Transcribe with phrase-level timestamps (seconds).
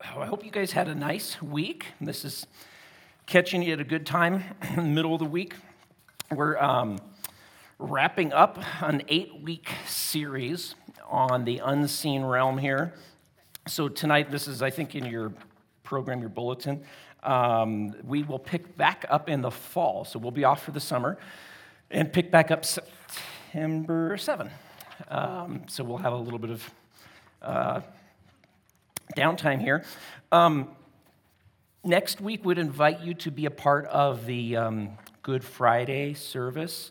[0.00, 1.86] I hope you guys had a nice week.
[2.00, 2.46] This is
[3.26, 5.54] catching you at a good time in the middle of the week.
[6.30, 7.00] We're um,
[7.80, 10.76] wrapping up an eight week series
[11.08, 12.94] on the unseen realm here.
[13.66, 15.32] So, tonight, this is, I think, in your
[15.82, 16.84] program, your bulletin.
[17.24, 20.04] Um, we will pick back up in the fall.
[20.04, 21.18] So, we'll be off for the summer
[21.90, 24.48] and pick back up September 7.
[25.08, 26.70] Um, so, we'll have a little bit of
[27.42, 27.80] uh,
[29.16, 29.84] downtime here.
[30.32, 30.68] Um,
[31.84, 36.90] next week, we'd invite you to be a part of the um, Good Friday service,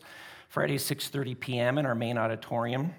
[0.49, 1.77] Friday 6:30 p.m.
[1.77, 2.93] in our main auditorium.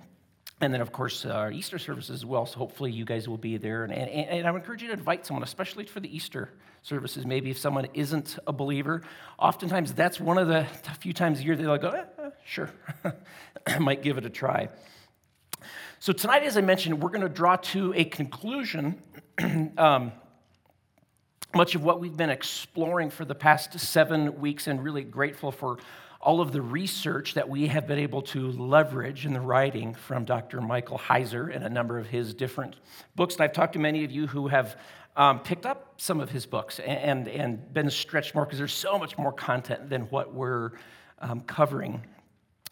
[0.60, 2.44] And then, of course, uh, our Easter service as well.
[2.44, 3.84] So hopefully, you guys will be there.
[3.84, 6.50] And, and, and I would encourage you to invite someone, especially for the Easter
[6.82, 7.26] services.
[7.26, 9.02] Maybe if someone isn't a believer,
[9.38, 10.66] oftentimes that's one of the
[11.00, 12.70] few times a year they're like, oh, eh, sure,
[13.66, 14.68] I might give it a try.
[16.00, 19.02] So, tonight, as I mentioned, we're going to draw to a conclusion
[19.76, 20.12] um,
[21.52, 25.78] much of what we've been exploring for the past seven weeks, and really grateful for
[26.20, 30.24] all of the research that we have been able to leverage in the writing from
[30.24, 30.60] Dr.
[30.60, 32.76] Michael Heiser and a number of his different
[33.16, 33.34] books.
[33.34, 34.76] And I've talked to many of you who have
[35.16, 39.00] um, picked up some of his books and, and been stretched more because there's so
[39.00, 40.70] much more content than what we're
[41.18, 42.02] um, covering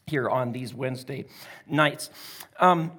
[0.07, 1.27] here on these Wednesday
[1.67, 2.11] nights.
[2.61, 2.93] Um,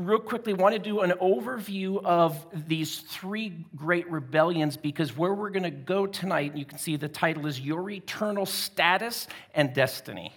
[0.00, 5.50] real quickly want to do an overview of these three great rebellions because where we're
[5.50, 10.32] going to go tonight, you can see the title is Your Eternal Status and Destiny.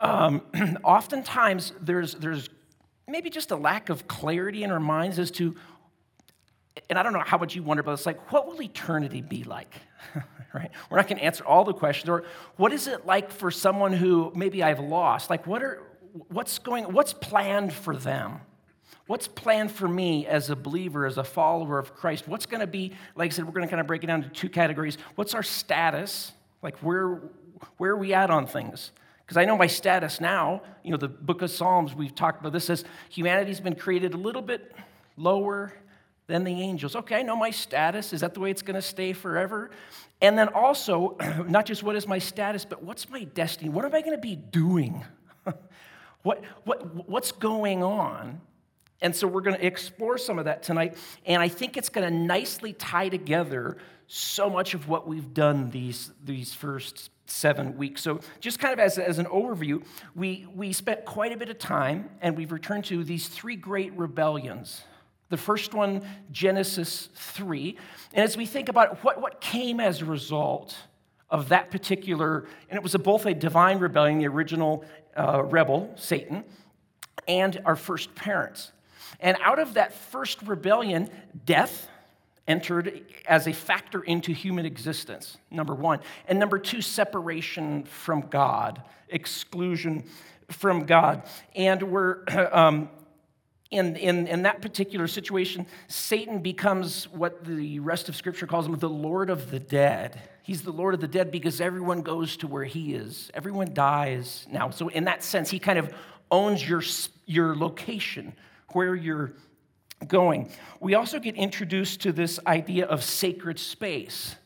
[0.00, 0.42] Um,
[0.84, 2.48] oftentimes, there's, there's
[3.08, 5.56] maybe just a lack of clarity in our minds as to,
[6.88, 9.44] and I don't know how much you wonder, but it's like, what will eternity be
[9.44, 9.74] like?
[10.54, 10.70] right?
[10.90, 12.08] We're not going to answer all the questions.
[12.08, 12.24] Or
[12.56, 15.30] what is it like for someone who maybe I've lost?
[15.30, 15.82] Like, what are,
[16.28, 18.40] what's going, what's planned for them?
[19.06, 22.28] What's planned for me as a believer, as a follower of Christ?
[22.28, 24.22] What's going to be, like I said, we're going to kind of break it down
[24.22, 24.96] to two categories.
[25.16, 26.32] What's our status?
[26.62, 27.20] Like, where,
[27.78, 28.92] where are we at on things?
[29.26, 32.52] Because I know my status now, you know, the book of Psalms, we've talked about
[32.52, 34.74] this, says humanity's been created a little bit
[35.16, 35.72] lower
[36.26, 36.94] than the angels.
[36.94, 38.12] Okay, I know my status.
[38.12, 39.70] Is that the way it's going to stay forever?
[40.20, 41.16] And then also,
[41.48, 43.68] not just what is my status, but what's my destiny?
[43.68, 45.04] What am I going to be doing?
[46.22, 48.40] what, what, what's going on?
[49.02, 50.96] And so we're going to explore some of that tonight.
[51.26, 53.76] And I think it's going to nicely tie together
[54.06, 58.02] so much of what we've done these, these first seven weeks.
[58.02, 59.82] So, just kind of as, as an overview,
[60.14, 63.92] we, we spent quite a bit of time and we've returned to these three great
[63.96, 64.82] rebellions.
[65.30, 67.76] The first one, Genesis 3.
[68.12, 70.76] And as we think about what, what came as a result
[71.30, 74.84] of that particular, and it was a, both a divine rebellion, the original
[75.16, 76.44] uh, rebel, Satan,
[77.26, 78.72] and our first parents.
[79.22, 81.08] And out of that first rebellion,
[81.46, 81.88] death
[82.46, 86.00] entered as a factor into human existence, number one.
[86.26, 90.04] And number two, separation from God, exclusion
[90.50, 91.22] from God.
[91.54, 92.24] And we're.
[92.52, 92.90] Um,
[93.72, 98.76] in, in, in that particular situation, Satan becomes what the rest of Scripture calls him
[98.76, 100.20] the Lord of the dead.
[100.42, 103.30] He's the Lord of the dead because everyone goes to where he is.
[103.32, 104.68] Everyone dies now.
[104.68, 105.90] So, in that sense, he kind of
[106.30, 106.82] owns your,
[107.24, 108.34] your location,
[108.74, 109.32] where you're
[110.06, 110.50] going.
[110.80, 114.36] We also get introduced to this idea of sacred space.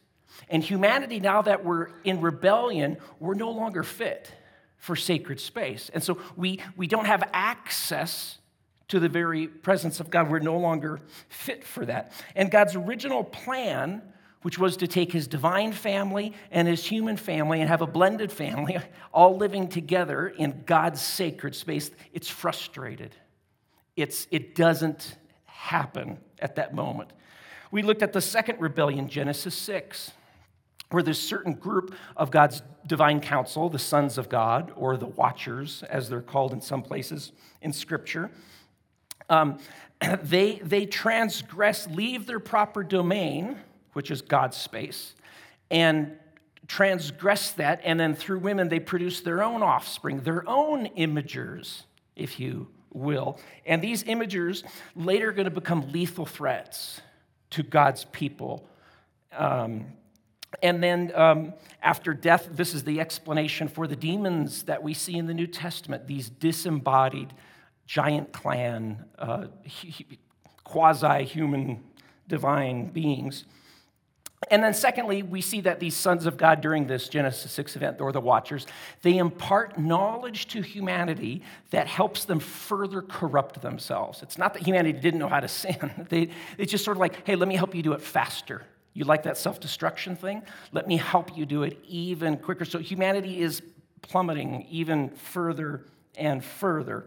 [0.49, 4.31] And humanity, now that we're in rebellion, we're no longer fit
[4.77, 5.91] for sacred space.
[5.93, 8.39] And so we, we don't have access
[8.89, 10.31] to the very presence of God.
[10.31, 12.13] We're no longer fit for that.
[12.37, 14.03] And God's original plan,
[14.43, 18.31] which was to take his divine family and his human family and have a blended
[18.31, 18.79] family,
[19.13, 23.13] all living together in God's sacred space, it's frustrated
[23.97, 27.11] it's, it doesn't happen at that moment.
[27.71, 30.13] We looked at the second rebellion, Genesis 6,
[30.91, 35.83] where this certain group of God's divine council, the sons of God, or the watchers,
[35.85, 38.31] as they're called in some places in Scripture,
[39.29, 39.59] um,
[40.23, 43.57] they, they transgress, leave their proper domain,
[43.95, 45.15] which is God's space,
[45.71, 46.13] and
[46.69, 51.83] transgress that, and then through women, they produce their own offspring, their own imagers,
[52.15, 53.39] if you will.
[53.65, 54.65] And these imagers
[54.95, 57.01] later are going to become lethal threats
[57.51, 58.69] to God's people.
[59.33, 59.87] Um,
[60.63, 65.17] and then um, after death, this is the explanation for the demons that we see
[65.17, 67.33] in the New Testament these disembodied
[67.87, 69.47] giant clan, uh,
[70.65, 71.85] quasi human
[72.27, 73.45] divine beings.
[74.49, 78.01] And then, secondly, we see that these sons of God during this Genesis 6 event,
[78.01, 78.65] or the Watchers,
[79.03, 84.23] they impart knowledge to humanity that helps them further corrupt themselves.
[84.23, 87.27] It's not that humanity didn't know how to sin, they, it's just sort of like,
[87.27, 88.63] hey, let me help you do it faster.
[88.93, 90.43] You like that self destruction thing?
[90.73, 92.65] Let me help you do it even quicker.
[92.65, 93.63] So, humanity is
[94.01, 95.85] plummeting even further
[96.17, 97.07] and further.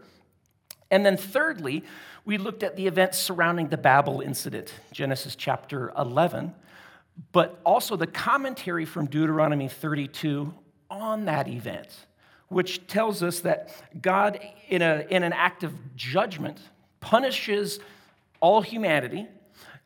[0.90, 1.84] And then, thirdly,
[2.26, 6.54] we looked at the events surrounding the Babel incident, Genesis chapter 11
[7.32, 10.52] but also the commentary from Deuteronomy 32
[10.90, 12.06] on that event,
[12.48, 16.58] which tells us that God, in, a, in an act of judgment,
[17.00, 17.78] punishes
[18.40, 19.26] all humanity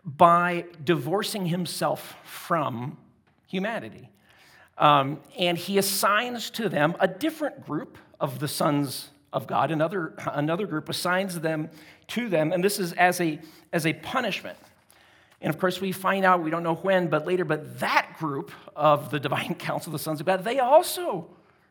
[0.05, 2.97] by divorcing himself from
[3.47, 4.11] humanity.
[4.77, 9.71] Um, and he assigns to them a different group of the sons of God.
[9.71, 11.71] Another, another group assigns them
[12.09, 13.39] to them, and this is as a,
[13.73, 14.59] as a punishment.
[15.45, 18.51] And of course, we find out, we don't know when, but later, but that group
[18.75, 21.29] of the divine council, the sons of God, they also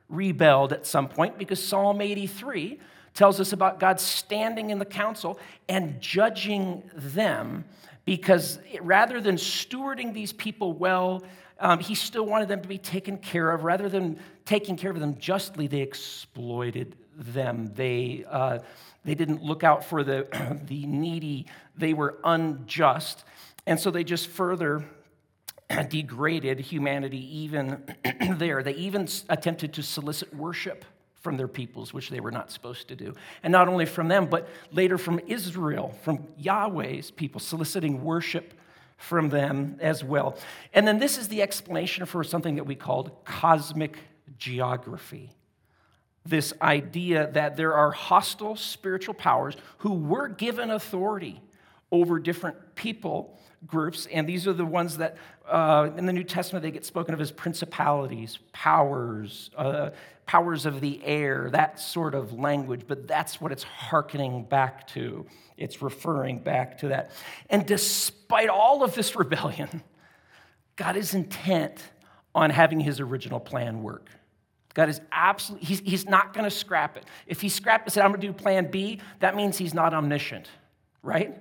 [0.09, 2.79] rebelled at some point because Psalm 83
[3.15, 7.65] tells us about God standing in the council and judging them
[8.05, 11.23] because rather than stewarding these people well,
[11.59, 13.63] um, he still wanted them to be taken care of.
[13.63, 17.71] Rather than taking care of them justly, they exploited them.
[17.73, 18.59] They, uh,
[19.03, 20.27] they didn't look out for the,
[20.67, 23.23] the needy, they were unjust.
[23.65, 24.85] And so they just further
[25.89, 27.83] degraded humanity even
[28.37, 28.63] there.
[28.63, 30.85] They even attempted to solicit worship
[31.21, 33.15] from their peoples, which they were not supposed to do.
[33.43, 38.53] And not only from them, but later from Israel, from Yahweh's people, soliciting worship
[38.97, 40.37] from them as well.
[40.73, 43.97] And then this is the explanation for something that we called cosmic
[44.37, 45.31] geography.
[46.25, 51.41] This idea that there are hostile spiritual powers who were given authority
[51.93, 55.15] over different people groups, and these are the ones that
[55.47, 59.91] uh, in the New Testament they get spoken of as principalities, powers, uh,
[60.25, 65.25] powers of the air, that sort of language, but that's what it's hearkening back to.
[65.55, 67.11] It's referring back to that.
[67.49, 69.83] And despite all of this rebellion,
[70.75, 71.83] God is intent
[72.33, 74.09] on having his original plan work.
[74.73, 77.05] God is absolutely, he's, he's not going to scrap it.
[77.27, 79.93] If he scrapped and said, I'm going to do plan B, that means he's not
[79.93, 80.49] omniscient,
[81.03, 81.37] right?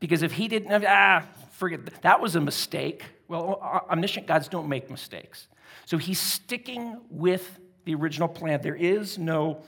[0.00, 2.02] Because if he didn't, ah, forget that.
[2.02, 3.04] that was a mistake.
[3.28, 3.60] Well,
[3.90, 5.46] omniscient gods don't make mistakes.
[5.84, 8.60] So he's sticking with the original plan.
[8.62, 9.62] There is no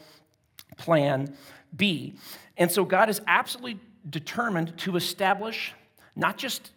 [0.76, 1.36] plan
[1.76, 2.14] B.
[2.56, 5.74] And so God is absolutely determined to establish
[6.16, 6.72] not just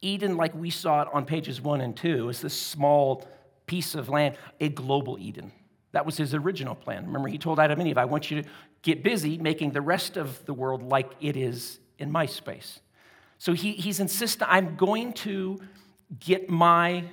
[0.00, 3.26] Eden like we saw it on pages one and two, as this small
[3.66, 5.52] piece of land, a global Eden.
[5.92, 7.06] That was his original plan.
[7.06, 8.48] Remember, he told Adam and Eve, I want you to
[8.82, 12.80] get busy making the rest of the world like it is in my space.
[13.38, 15.60] So he, he's insisting, I'm going to
[16.18, 17.04] get my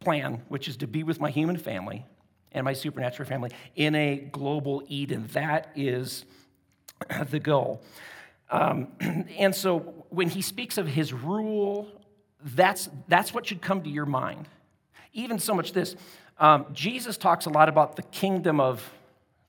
[0.00, 2.04] plan, which is to be with my human family
[2.52, 5.28] and my supernatural family in a global Eden.
[5.32, 6.24] That is
[7.30, 7.82] the goal.
[8.50, 8.88] Um,
[9.38, 9.78] and so
[10.10, 11.88] when he speaks of his rule,
[12.44, 14.48] that's, that's what should come to your mind.
[15.12, 15.96] Even so much this
[16.38, 18.92] um, Jesus talks a lot about the kingdom of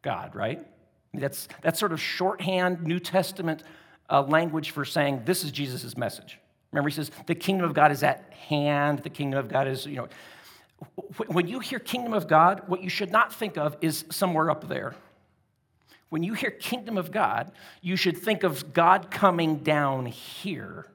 [0.02, 0.66] God, right?
[1.14, 3.64] That's, that's sort of shorthand New Testament
[4.10, 6.40] uh, language for saying this is Jesus' message.
[6.72, 9.00] Remember, he says, the kingdom of God is at hand.
[9.00, 10.08] The kingdom of God is, you know,
[11.28, 14.68] when you hear kingdom of God, what you should not think of is somewhere up
[14.68, 14.96] there.
[16.10, 17.52] When you hear kingdom of God,
[17.82, 20.86] you should think of God coming down here.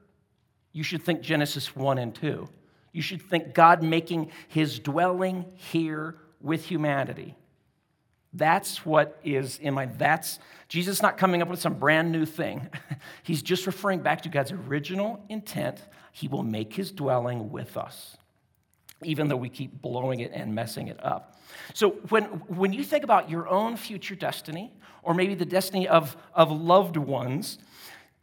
[0.71, 2.47] You should think Genesis 1 and 2.
[2.93, 7.35] You should think God making his dwelling here with humanity.
[8.33, 12.69] That's what is in my, that's, Jesus not coming up with some brand new thing.
[13.23, 15.79] He's just referring back to God's original intent.
[16.11, 18.17] He will make his dwelling with us,
[19.03, 21.39] even though we keep blowing it and messing it up.
[21.73, 24.71] So when, when you think about your own future destiny,
[25.03, 27.59] or maybe the destiny of, of loved ones,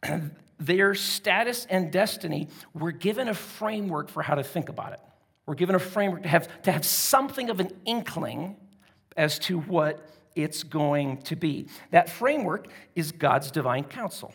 [0.59, 5.00] their status and destiny, we're given a framework for how to think about it.
[5.47, 8.57] We're given a framework to have, to have something of an inkling
[9.17, 11.67] as to what it's going to be.
[11.90, 14.35] That framework is God's divine council.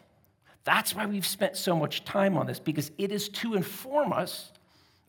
[0.63, 4.51] That's why we've spent so much time on this, because it is to inform us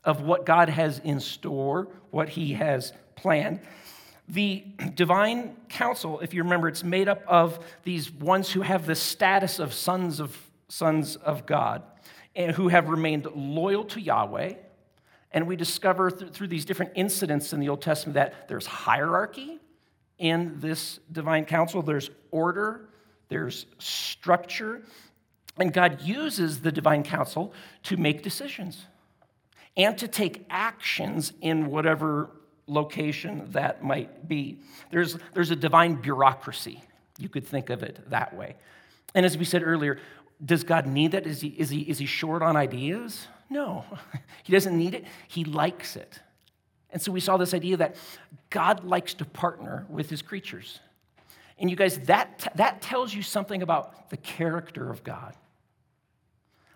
[0.04, 3.61] of what God has in store, what He has planned.
[4.28, 8.94] The divine council, if you remember, it's made up of these ones who have the
[8.94, 10.37] status of sons of,
[10.68, 11.82] sons of God
[12.37, 14.54] and who have remained loyal to Yahweh.
[15.37, 19.61] And we discover th- through these different incidents in the Old Testament that there's hierarchy,
[20.19, 21.83] in this divine council.
[21.83, 22.88] There's order,
[23.28, 24.81] there's structure,
[25.59, 27.52] and God uses the divine council
[27.83, 28.87] to make decisions.
[29.76, 32.31] and to take actions in whatever
[32.66, 34.59] location that might be.
[34.90, 36.83] There's, there's a divine bureaucracy.
[37.19, 38.57] You could think of it that way.
[39.14, 39.99] And as we said earlier,
[40.45, 41.26] does God need that?
[41.26, 43.26] Is he, is he, is he short on ideas?
[43.49, 43.85] No,
[44.43, 45.05] he doesn't need it.
[45.29, 46.21] He likes it.
[46.91, 47.97] And so we saw this idea that
[48.50, 50.81] God likes to partner with his creatures.
[51.59, 55.35] And you guys, that, that tells you something about the character of God.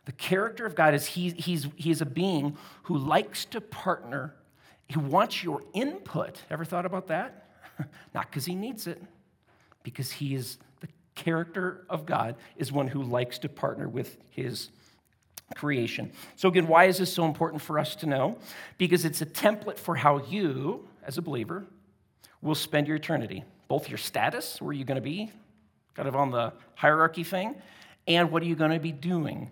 [0.06, 4.34] The character of God is he, he's, he is a being who likes to partner,
[4.88, 6.42] He wants your input.
[6.50, 7.48] Ever thought about that?
[8.14, 9.02] Not because he needs it,
[9.82, 14.70] because he is the character of God is one who likes to partner with his
[15.54, 16.12] creation.
[16.36, 18.38] So, again, why is this so important for us to know?
[18.78, 21.66] Because it's a template for how you, as a believer,
[22.40, 23.44] will spend your eternity.
[23.68, 25.30] Both your status, where you're going to be,
[25.94, 27.56] kind of on the hierarchy thing,
[28.06, 29.50] and what are you going to be doing,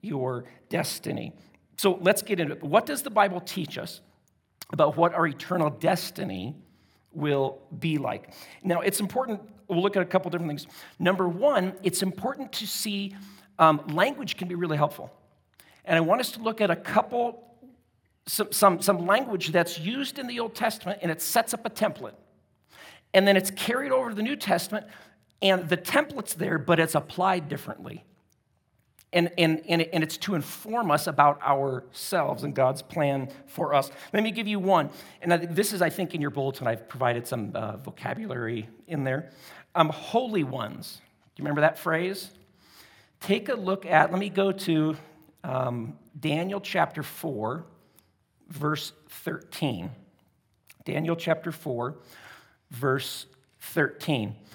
[0.00, 1.32] your destiny.
[1.76, 2.62] So, let's get into it.
[2.62, 4.00] What does the Bible teach us
[4.72, 6.56] about what our eternal destiny
[7.12, 8.32] will be like?
[8.62, 10.66] Now, it's important, we'll look at a couple different things.
[10.98, 13.14] Number one, it's important to see
[13.58, 15.12] um, language can be really helpful.
[15.88, 17.42] And I want us to look at a couple,
[18.26, 21.70] some, some, some language that's used in the Old Testament, and it sets up a
[21.70, 22.12] template.
[23.14, 24.86] And then it's carried over to the New Testament,
[25.40, 28.04] and the template's there, but it's applied differently.
[29.14, 33.90] And, and, and, and it's to inform us about ourselves and God's plan for us.
[34.12, 34.90] Let me give you one.
[35.22, 36.66] And this is, I think, in your bulletin.
[36.66, 39.30] I've provided some uh, vocabulary in there.
[39.74, 41.00] Um, holy ones.
[41.34, 42.30] Do you remember that phrase?
[43.20, 44.96] Take a look at, let me go to
[45.48, 47.64] um, Daniel chapter 4,
[48.50, 49.90] verse 13.
[50.84, 51.96] Daniel chapter 4,
[52.70, 53.26] verse
[53.60, 54.36] 13.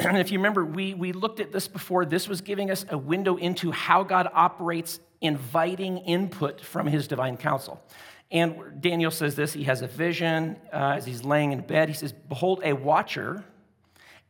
[0.00, 2.04] And if you remember, we, we looked at this before.
[2.04, 7.36] This was giving us a window into how God operates, inviting input from his divine
[7.36, 7.82] council.
[8.30, 11.88] And Daniel says this he has a vision uh, as he's laying in bed.
[11.88, 13.42] He says, Behold, a watcher,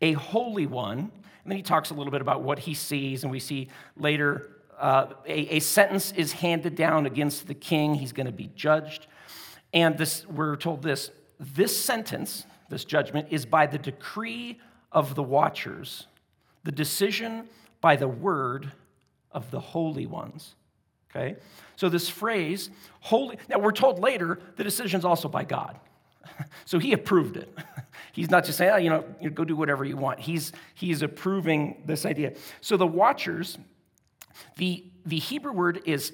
[0.01, 0.99] a holy one.
[1.01, 4.58] And then he talks a little bit about what he sees, and we see later
[4.79, 7.95] uh, a, a, sentence is handed down against the king.
[7.95, 9.07] He's going to be judged.
[9.73, 14.59] And this, we're told this this sentence, this judgment, is by the decree
[14.91, 16.07] of the watchers,
[16.65, 17.49] the decision
[17.81, 18.73] by the word
[19.31, 20.55] of the holy ones.
[21.11, 21.37] Okay?
[21.77, 22.71] So this phrase,
[23.01, 25.79] holy, now we're told later the decision's also by God.
[26.65, 27.57] so he approved it.
[28.13, 30.19] He's not just saying, oh, you know, go do whatever you want.
[30.19, 32.33] He's, he's approving this idea.
[32.61, 33.59] So the watchers,
[34.57, 36.13] the, the Hebrew word is,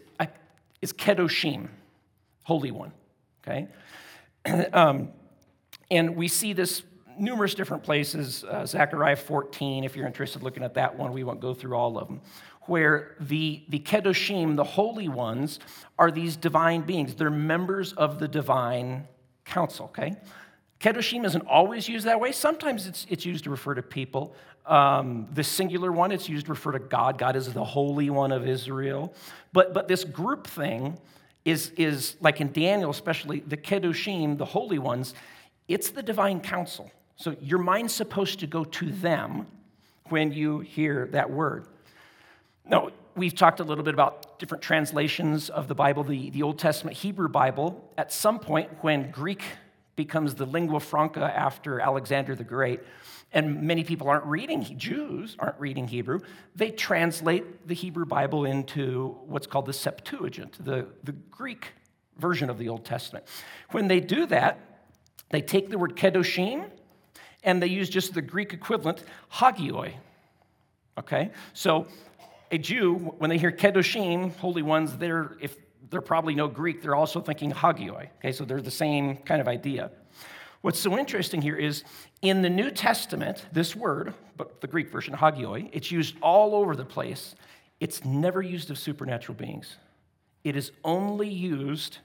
[0.80, 1.68] is kedoshim,
[2.44, 2.92] holy one,
[3.42, 3.68] okay?
[4.72, 5.10] um,
[5.90, 6.82] and we see this
[7.18, 8.44] numerous different places.
[8.44, 11.76] Uh, Zechariah 14, if you're interested in looking at that one, we won't go through
[11.76, 12.20] all of them.
[12.62, 15.60] Where the, the Kedoshim, the holy ones,
[15.98, 17.14] are these divine beings.
[17.14, 19.06] They're members of the divine
[19.44, 20.14] council, okay?
[20.84, 22.30] Kedoshim isn't always used that way.
[22.30, 24.34] Sometimes it's, it's used to refer to people.
[24.66, 27.16] Um, the singular one, it's used to refer to God.
[27.16, 29.14] God is the Holy One of Israel.
[29.54, 30.98] But, but this group thing
[31.46, 35.14] is, is, like in Daniel, especially, the Kedoshim, the holy ones,
[35.68, 36.92] it's the divine council.
[37.16, 39.46] So your mind's supposed to go to them
[40.10, 41.64] when you hear that word.
[42.66, 46.58] Now, we've talked a little bit about different translations of the Bible, the, the Old
[46.58, 47.90] Testament Hebrew Bible.
[47.96, 49.44] At some point, when Greek
[49.96, 52.80] becomes the lingua franca after Alexander the Great,
[53.32, 56.20] and many people aren't reading, Jews aren't reading Hebrew,
[56.54, 61.72] they translate the Hebrew Bible into what's called the Septuagint, the, the Greek
[62.18, 63.26] version of the Old Testament.
[63.72, 64.60] When they do that,
[65.30, 66.70] they take the word kedoshim
[67.42, 69.94] and they use just the Greek equivalent, hagioi.
[70.98, 71.30] Okay?
[71.52, 71.88] So
[72.50, 75.56] a Jew, when they hear kedoshim, holy ones, they're, if
[75.94, 78.08] they're probably no Greek, they're also thinking hagioi.
[78.18, 79.92] Okay, so they're the same kind of idea.
[80.60, 81.84] What's so interesting here is
[82.20, 86.74] in the New Testament, this word, but the Greek version, hagioi, it's used all over
[86.74, 87.36] the place.
[87.78, 89.76] It's never used of supernatural beings.
[90.42, 91.98] It is only used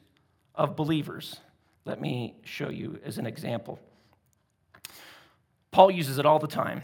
[0.54, 1.38] of believers.
[1.84, 3.80] Let me show you as an example.
[5.72, 6.84] Paul uses it all the time.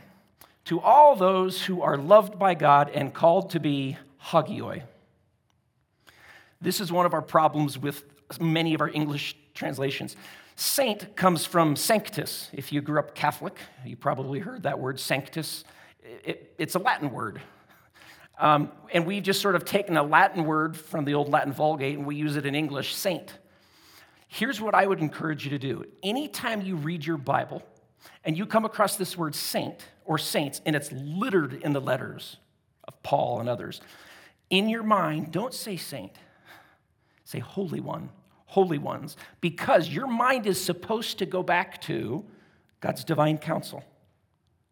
[0.66, 4.82] To all those who are loved by God and called to be hagioi.
[6.66, 8.04] This is one of our problems with
[8.42, 10.16] many of our English translations.
[10.56, 12.50] Saint comes from sanctus.
[12.54, 13.56] If you grew up Catholic,
[13.86, 15.64] you probably heard that word sanctus.
[16.04, 17.40] It, it's a Latin word.
[18.40, 22.00] Um, and we've just sort of taken a Latin word from the old Latin Vulgate
[22.00, 23.38] and we use it in English, saint.
[24.28, 25.86] Here's what I would encourage you to do.
[26.02, 27.62] Anytime you read your Bible,
[28.24, 32.38] and you come across this word saint or saints, and it's littered in the letters
[32.88, 33.82] of Paul and others,
[34.50, 36.14] in your mind, don't say saint,
[37.26, 38.10] say holy one
[38.46, 42.24] holy ones, because your mind is supposed to go back to
[42.80, 43.84] God's divine council.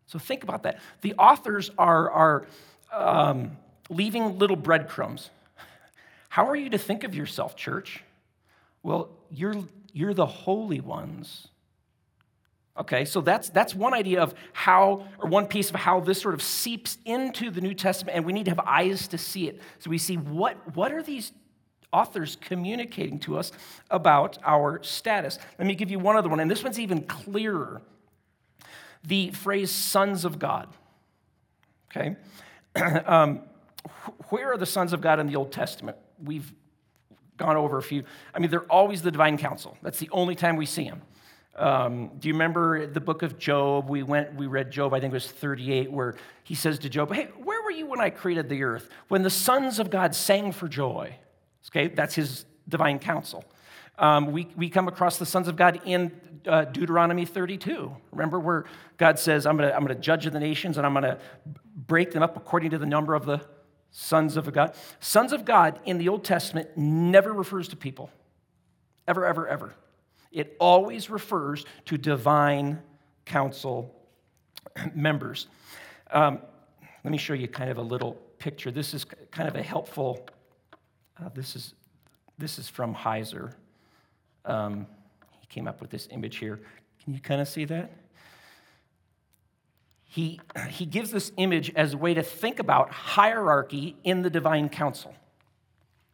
[0.05, 0.79] So think about that.
[1.01, 2.47] The authors are, are
[2.93, 3.57] um,
[3.89, 5.31] leaving little breadcrumbs.
[6.29, 8.03] How are you to think of yourself, church?
[8.83, 9.55] Well, you're,
[9.91, 11.47] you're the holy ones.
[12.77, 16.33] Okay, so that's, that's one idea of how, or one piece of how this sort
[16.33, 19.59] of seeps into the New Testament, and we need to have eyes to see it.
[19.79, 21.31] So we see what, what are these
[21.93, 23.51] authors communicating to us
[23.89, 25.39] about our status.
[25.57, 27.81] Let me give you one other one, and this one's even clearer.
[29.05, 30.67] The phrase sons of God.
[31.91, 32.15] Okay?
[33.05, 33.41] um,
[34.29, 35.97] where are the sons of God in the Old Testament?
[36.23, 36.51] We've
[37.37, 38.03] gone over a few.
[38.33, 39.77] I mean, they're always the divine council.
[39.81, 41.01] That's the only time we see them.
[41.55, 43.87] Um, do you remember the book of Job?
[43.87, 47.13] We went, we read Job, I think it was 38, where he says to Job,
[47.13, 48.89] Hey, where were you when I created the earth?
[49.07, 51.15] When the sons of God sang for joy.
[51.69, 53.43] Okay, that's his divine council.
[53.97, 56.11] Um, we, we come across the sons of God in
[56.47, 57.95] uh, Deuteronomy 32.
[58.11, 58.65] Remember where
[58.97, 61.19] God says, I'm going to I'm to judge the nations and I'm going to
[61.75, 63.41] break them up according to the number of the
[63.91, 64.75] sons of God.
[64.99, 68.09] Sons of God in the Old Testament never refers to people.
[69.07, 69.75] Ever, ever, ever.
[70.31, 72.81] It always refers to divine
[73.25, 73.93] council
[74.95, 75.47] members.
[76.11, 76.39] Um,
[77.03, 78.71] let me show you kind of a little picture.
[78.71, 80.27] This is kind of a helpful,
[81.23, 81.73] uh, this, is,
[82.37, 83.53] this is from Heiser.
[84.45, 84.87] Um,
[85.39, 86.59] he came up with this image here.
[87.03, 87.91] Can you kind of see that?
[90.03, 90.39] He,
[90.69, 95.13] he gives this image as a way to think about hierarchy in the divine council.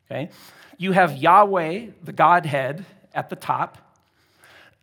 [0.10, 0.30] Okay?
[0.78, 3.78] You have Yahweh, the Godhead, at the top.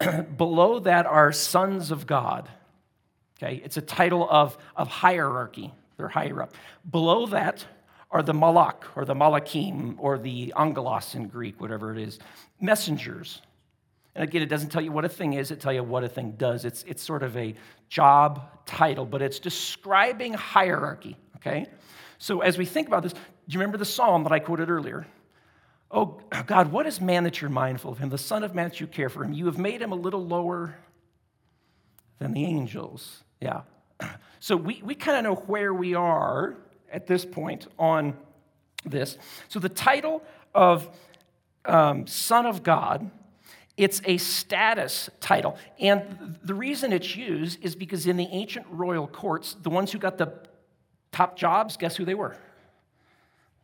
[0.36, 2.48] Below that are sons of God.
[3.38, 5.72] Okay, it's a title of, of hierarchy.
[5.96, 6.54] They're higher up.
[6.90, 7.66] Below that
[8.16, 12.18] are the malak or the malakim or the angelos in Greek, whatever it is,
[12.58, 13.42] messengers.
[14.14, 16.08] And again, it doesn't tell you what a thing is, it tells you what a
[16.08, 16.64] thing does.
[16.64, 17.54] It's, it's sort of a
[17.90, 21.66] job title, but it's describing hierarchy, okay?
[22.16, 25.06] So as we think about this, do you remember the psalm that I quoted earlier?
[25.90, 28.08] Oh, God, what is man that you're mindful of him?
[28.08, 29.34] The Son of Man that you care for him.
[29.34, 30.78] You have made him a little lower
[32.18, 33.24] than the angels.
[33.40, 33.60] Yeah.
[34.38, 36.56] So we, we kind of know where we are
[36.96, 38.16] at this point on
[38.86, 39.18] this.
[39.48, 40.22] So the title
[40.54, 40.88] of
[41.66, 43.10] um, Son of God,
[43.76, 45.58] it's a status title.
[45.78, 49.98] And the reason it's used is because in the ancient royal courts, the ones who
[49.98, 50.32] got the
[51.12, 52.34] top jobs, guess who they were?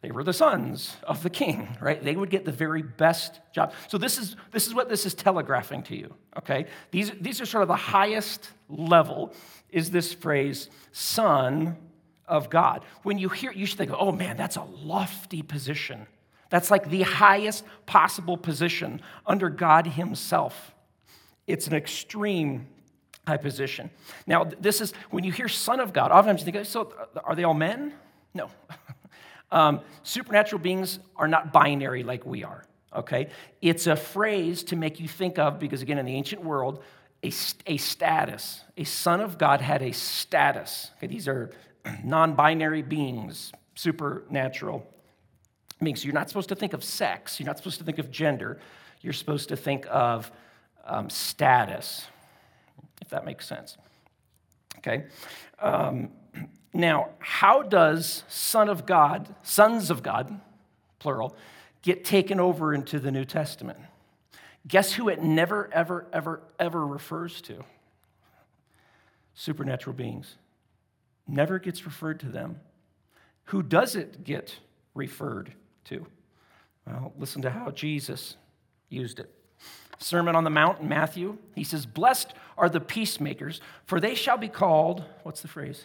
[0.03, 2.05] They were the sons of the king, right?
[2.05, 3.73] They would get the very best job.
[3.89, 6.67] So this is, this is what this is telegraphing to you, okay?
[6.91, 9.33] These, these are sort of the highest level
[9.71, 11.79] is this phrase, son
[12.33, 12.83] of God.
[13.03, 16.07] When you hear you should think, oh man, that's a lofty position.
[16.49, 20.75] That's like the highest possible position under God himself.
[21.47, 22.69] It's an extreme
[23.27, 23.91] high position.
[24.27, 26.93] Now, this is, when you hear son of God, oftentimes you think, so
[27.23, 27.93] are they all men?
[28.35, 28.51] No.
[29.51, 32.65] Um, supernatural beings are not binary like we are,
[32.97, 33.29] okay?
[33.61, 36.83] It's a phrase to make you think of, because again, in the ancient world,
[37.23, 37.31] a,
[37.67, 38.63] a status.
[38.79, 40.91] A son of God had a status.
[40.97, 41.51] Okay, these are
[42.05, 44.87] non binary beings, supernatural
[45.83, 46.05] beings.
[46.05, 48.59] You're not supposed to think of sex, you're not supposed to think of gender,
[49.01, 50.31] you're supposed to think of
[50.85, 52.07] um, status,
[53.01, 53.77] if that makes sense.
[54.79, 55.05] Okay?
[55.61, 56.11] Um,
[56.73, 60.41] now, how does Son of God, sons of God,
[60.99, 61.37] plural,
[61.83, 63.79] get taken over into the New Testament?
[64.67, 67.65] Guess who it never, ever, ever, ever refers to?
[69.35, 70.37] Supernatural beings.
[71.27, 72.61] Never gets referred to them.
[73.47, 74.59] Who does it get
[74.95, 75.53] referred
[75.85, 76.07] to?
[76.87, 78.37] Well, listen to how Jesus
[78.89, 79.33] used it.
[79.99, 84.49] Sermon on the Mount Matthew, he says, Blessed are the peacemakers, for they shall be
[84.49, 85.85] called, what's the phrase?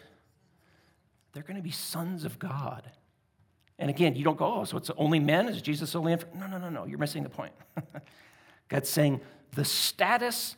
[1.37, 2.89] they're going to be sons of God.
[3.77, 5.47] And again, you don't go, oh, so it's only men?
[5.47, 6.13] Is Jesus only?
[6.13, 6.25] Inf-?
[6.33, 6.85] No, no, no, no.
[6.87, 7.53] You're missing the point.
[8.69, 9.21] God's saying
[9.53, 10.55] the status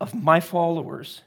[0.00, 1.22] of my followers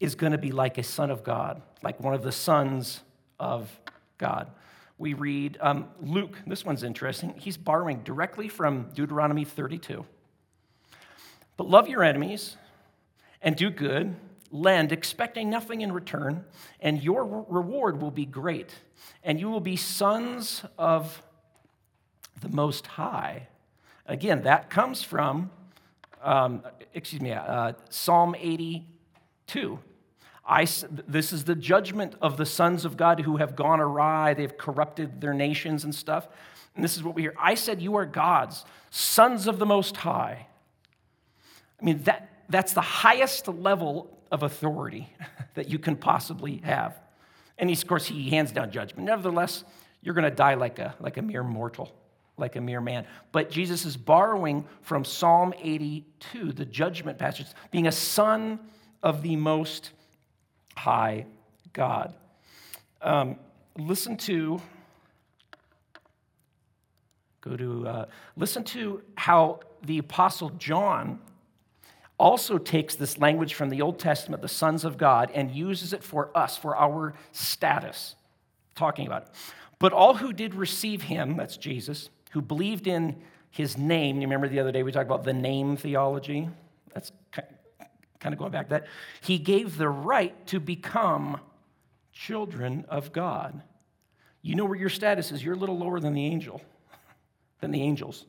[0.00, 3.02] is going to be like a son of God, like one of the sons
[3.38, 3.68] of
[4.16, 4.50] God.
[4.96, 7.34] We read um, Luke, this one's interesting.
[7.36, 10.04] He's borrowing directly from Deuteronomy 32.
[11.56, 12.56] But love your enemies
[13.42, 14.16] and do good
[14.50, 16.44] lend, expecting nothing in return,
[16.80, 18.74] and your reward will be great,
[19.22, 21.22] and you will be sons of
[22.40, 23.48] the Most High.
[24.06, 25.50] Again, that comes from,
[26.22, 26.62] um,
[26.94, 29.78] excuse me, uh, Psalm 82.
[30.48, 30.66] I,
[31.06, 35.20] this is the judgment of the sons of God who have gone awry, they've corrupted
[35.20, 36.26] their nations and stuff.
[36.74, 39.96] And this is what we hear I said, You are gods, sons of the Most
[39.98, 40.46] High.
[41.80, 45.12] I mean, that, that's the highest level of authority
[45.54, 46.98] that you can possibly have.
[47.58, 49.06] And of course, he hands down judgment.
[49.06, 49.64] Nevertheless,
[50.02, 51.92] you're going to die like a, like a mere mortal,
[52.36, 53.04] like a mere man.
[53.32, 58.60] But Jesus is borrowing from Psalm 82, the judgment passage, being a son
[59.02, 59.90] of the Most
[60.78, 61.26] High
[61.72, 62.14] God.
[63.02, 63.36] Um,
[63.76, 64.60] listen to,
[67.40, 68.04] go to, uh,
[68.36, 71.18] listen to how the Apostle John
[72.18, 76.04] also takes this language from the Old Testament, the sons of God, and uses it
[76.04, 78.14] for us, for our status,
[78.76, 79.28] talking about it.
[79.80, 83.16] But all who did receive him, that's Jesus, who believed in
[83.50, 86.48] his name, you remember the other day we talked about the name theology?
[88.20, 88.86] Kind of going back that.
[89.20, 91.40] He gave the right to become
[92.12, 93.62] children of God.
[94.42, 95.44] You know where your status is.
[95.44, 96.60] You're a little lower than the angel,
[97.60, 98.26] than the angels.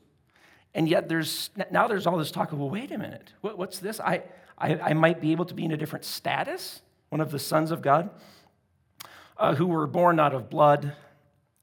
[0.75, 3.79] And yet there's now there's all this talk of, well, wait a minute, what, what's
[3.79, 3.99] this?
[3.99, 4.23] I,
[4.57, 7.71] I, I, might be able to be in a different status, one of the sons
[7.71, 8.11] of God,
[9.37, 10.93] uh, who were born not of blood,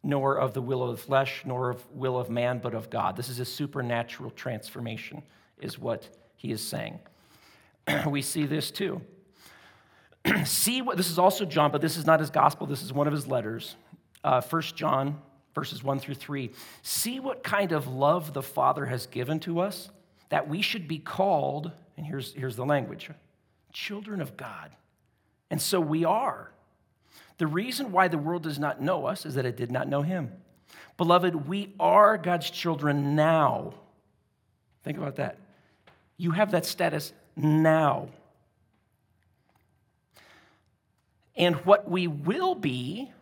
[0.03, 3.17] nor of the will of the flesh, nor of will of man, but of God.
[3.17, 5.23] This is a supernatural transformation,
[5.61, 6.99] is what he is saying.
[8.07, 9.01] we see this too.
[10.45, 13.07] see what this is also John, but this is not his gospel, this is one
[13.07, 13.77] of his letters.
[14.25, 15.21] Uh, 1 John
[15.57, 16.51] verses 1 through 3.
[16.83, 19.89] See what kind of love the Father has given to us,
[20.29, 23.11] that we should be called, and here's, here's the language
[23.73, 24.71] children of God.
[25.51, 26.51] And so we are.
[27.37, 30.01] The reason why the world does not know us is that it did not know
[30.01, 30.33] him.
[30.97, 33.75] Beloved, we are God's children now.
[34.83, 35.39] Think about that.
[36.17, 38.09] You have that status now.
[41.37, 43.13] And what we will be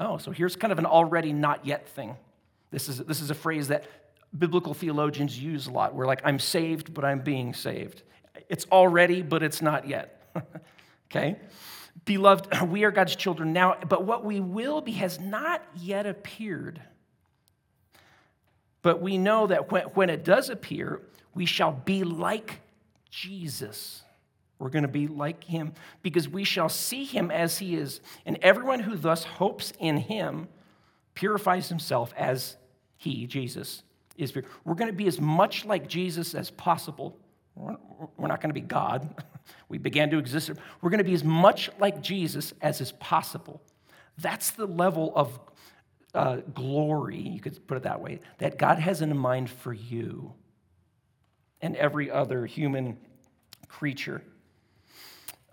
[0.00, 2.16] Oh, so here's kind of an already not yet thing.
[2.70, 3.84] This is, this is a phrase that
[4.36, 5.94] biblical theologians use a lot.
[5.94, 8.02] We're like, I'm saved, but I'm being saved.
[8.48, 10.32] It's already, but it's not yet.
[11.10, 11.36] okay?
[12.06, 16.80] Beloved, we are God's children now, but what we will be has not yet appeared.
[18.80, 21.02] But we know that when, when it does appear,
[21.34, 22.60] we shall be like
[23.10, 24.02] Jesus
[24.60, 28.00] we're going to be like him because we shall see him as he is.
[28.26, 30.48] And everyone who thus hopes in him
[31.14, 32.56] purifies himself as
[32.98, 33.82] he, Jesus,
[34.18, 34.44] is pure.
[34.64, 37.16] We're going to be as much like Jesus as possible.
[37.56, 39.08] We're not going to be God.
[39.68, 40.50] We began to exist.
[40.80, 43.60] We're going to be as much like Jesus as is possible.
[44.18, 45.40] That's the level of
[46.14, 50.34] uh, glory, you could put it that way, that God has in mind for you
[51.62, 52.96] and every other human
[53.68, 54.22] creature.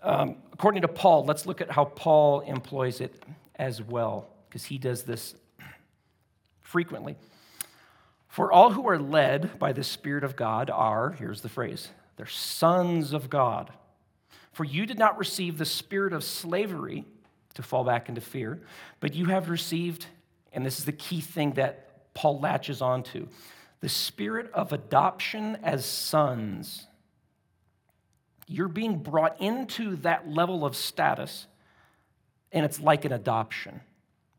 [0.02, 3.22] Um, according to Paul, let's look at how Paul employs it
[3.56, 5.34] as well, because he does this
[6.60, 7.16] frequently.
[8.28, 12.26] For all who are led by the Spirit of God are, here's the phrase, they're
[12.26, 13.72] sons of God.
[14.52, 17.04] For you did not receive the spirit of slavery
[17.54, 18.60] to fall back into fear,
[19.00, 20.06] but you have received,
[20.52, 23.28] and this is the key thing that Paul latches onto,
[23.80, 26.88] the spirit of adoption as sons
[28.48, 31.46] you're being brought into that level of status,
[32.50, 33.80] and it's like an adoption.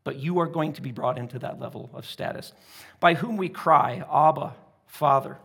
[0.02, 2.52] But you are going to be brought into that level of status.
[2.98, 4.54] By whom we cry, Abba,
[4.86, 5.38] Father.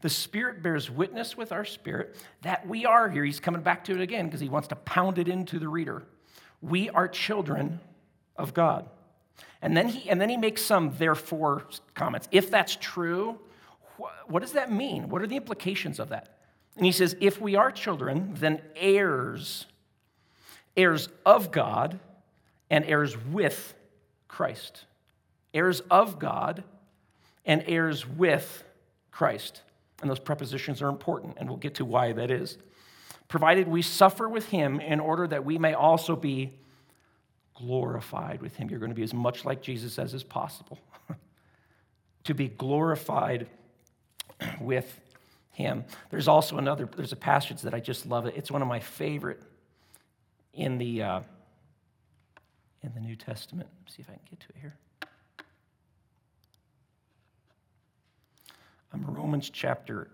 [0.00, 3.24] The Spirit bears witness with our spirit that we are here.
[3.24, 6.02] He's coming back to it again because he wants to pound it into the reader.
[6.60, 7.80] We are children
[8.36, 8.88] of God.
[9.64, 12.28] And then he, and then he makes some therefore comments.
[12.30, 13.38] If that's true,
[14.26, 15.08] what does that mean?
[15.08, 16.36] What are the implications of that?
[16.76, 19.64] And he says, if we are children, then heirs,
[20.76, 21.98] heirs of God
[22.68, 23.74] and heirs with
[24.28, 24.84] Christ.
[25.54, 26.62] Heirs of God
[27.46, 28.64] and heirs with
[29.10, 29.62] Christ.
[30.02, 32.58] And those prepositions are important, and we'll get to why that is.
[33.28, 36.52] Provided we suffer with him in order that we may also be
[37.54, 38.68] glorified with him.
[38.68, 40.78] You're going to be as much like Jesus as is possible.
[42.24, 43.46] to be glorified
[44.60, 45.00] with
[45.52, 45.84] him.
[46.10, 48.34] There's also another, there's a passage that I just love it.
[48.36, 49.42] It's one of my favorite
[50.52, 51.20] in the, uh,
[52.82, 53.68] in the New Testament.
[53.82, 54.74] Let's see if I can get to it here.
[58.92, 60.08] Um, Romans chapter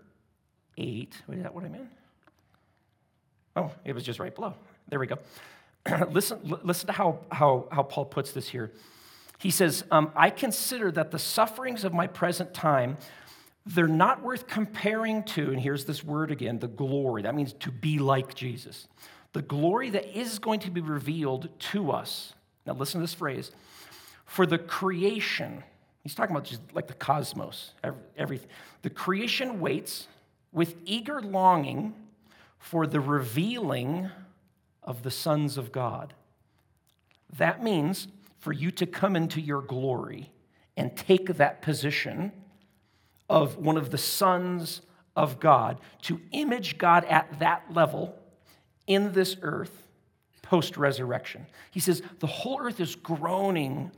[0.77, 1.21] 8.
[1.27, 1.89] Wait, is that what I meant?
[3.55, 4.53] Oh, it was just right below.
[4.89, 5.17] There we go.
[6.11, 8.71] listen, listen to how, how, how Paul puts this here.
[9.39, 12.97] He says, um, I consider that the sufferings of my present time
[13.65, 17.21] they're not worth comparing to, and here's this word again, the glory.
[17.23, 18.87] That means to be like Jesus.
[19.33, 22.33] The glory that is going to be revealed to us.
[22.65, 23.51] Now, listen to this phrase.
[24.25, 25.63] For the creation,
[26.03, 27.73] He's talking about just like the cosmos,
[28.17, 28.49] everything.
[28.81, 30.07] The creation waits
[30.51, 31.93] with eager longing
[32.57, 34.09] for the revealing
[34.83, 36.13] of the sons of God.
[37.37, 38.07] That means
[38.39, 40.31] for you to come into your glory
[40.75, 42.31] and take that position
[43.29, 44.81] of one of the sons
[45.15, 48.17] of God, to image God at that level
[48.87, 49.87] in this earth
[50.41, 51.45] post resurrection.
[51.71, 53.91] He says, The whole earth is groaning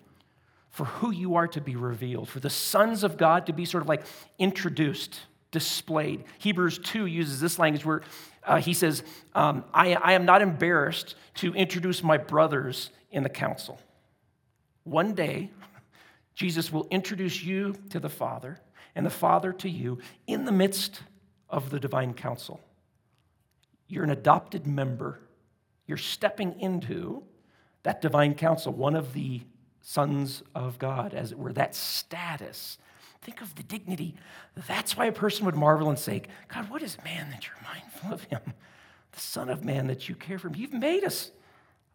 [0.70, 3.84] for who you are to be revealed, for the sons of God to be sort
[3.84, 4.04] of like
[4.40, 5.20] introduced,
[5.52, 6.24] displayed.
[6.40, 8.02] Hebrews 2 uses this language where
[8.46, 9.04] uh, he says,
[9.34, 13.80] um, I, I am not embarrassed to introduce my brothers in the council.
[14.84, 15.52] One day,
[16.36, 18.60] Jesus will introduce you to the Father
[18.96, 21.02] and the Father to you in the midst
[21.50, 22.60] of the divine council.
[23.88, 25.20] You're an adopted member.
[25.86, 27.24] You're stepping into
[27.84, 29.42] that divine council, one of the
[29.82, 32.78] sons of God, as it were, that status.
[33.24, 34.16] Think of the dignity.
[34.68, 38.14] That's why a person would marvel and say, God, what is man that you're mindful
[38.14, 38.42] of him?
[39.14, 40.56] The Son of Man that you care for him.
[40.56, 41.32] You've made us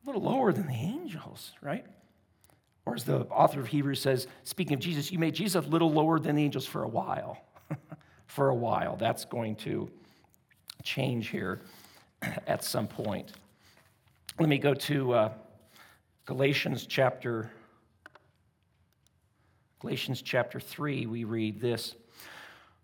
[0.03, 1.85] a little lower than the angels, right?
[2.87, 5.93] Or as the author of Hebrews says, speaking of Jesus, you made Jesus a little
[5.93, 7.39] lower than the angels for a while.
[8.27, 8.97] for a while.
[8.97, 9.91] That's going to
[10.83, 11.61] change here
[12.47, 13.33] at some point.
[14.39, 15.33] Let me go to uh,
[16.25, 17.51] Galatians chapter
[19.81, 21.95] Galatians chapter 3, we read this.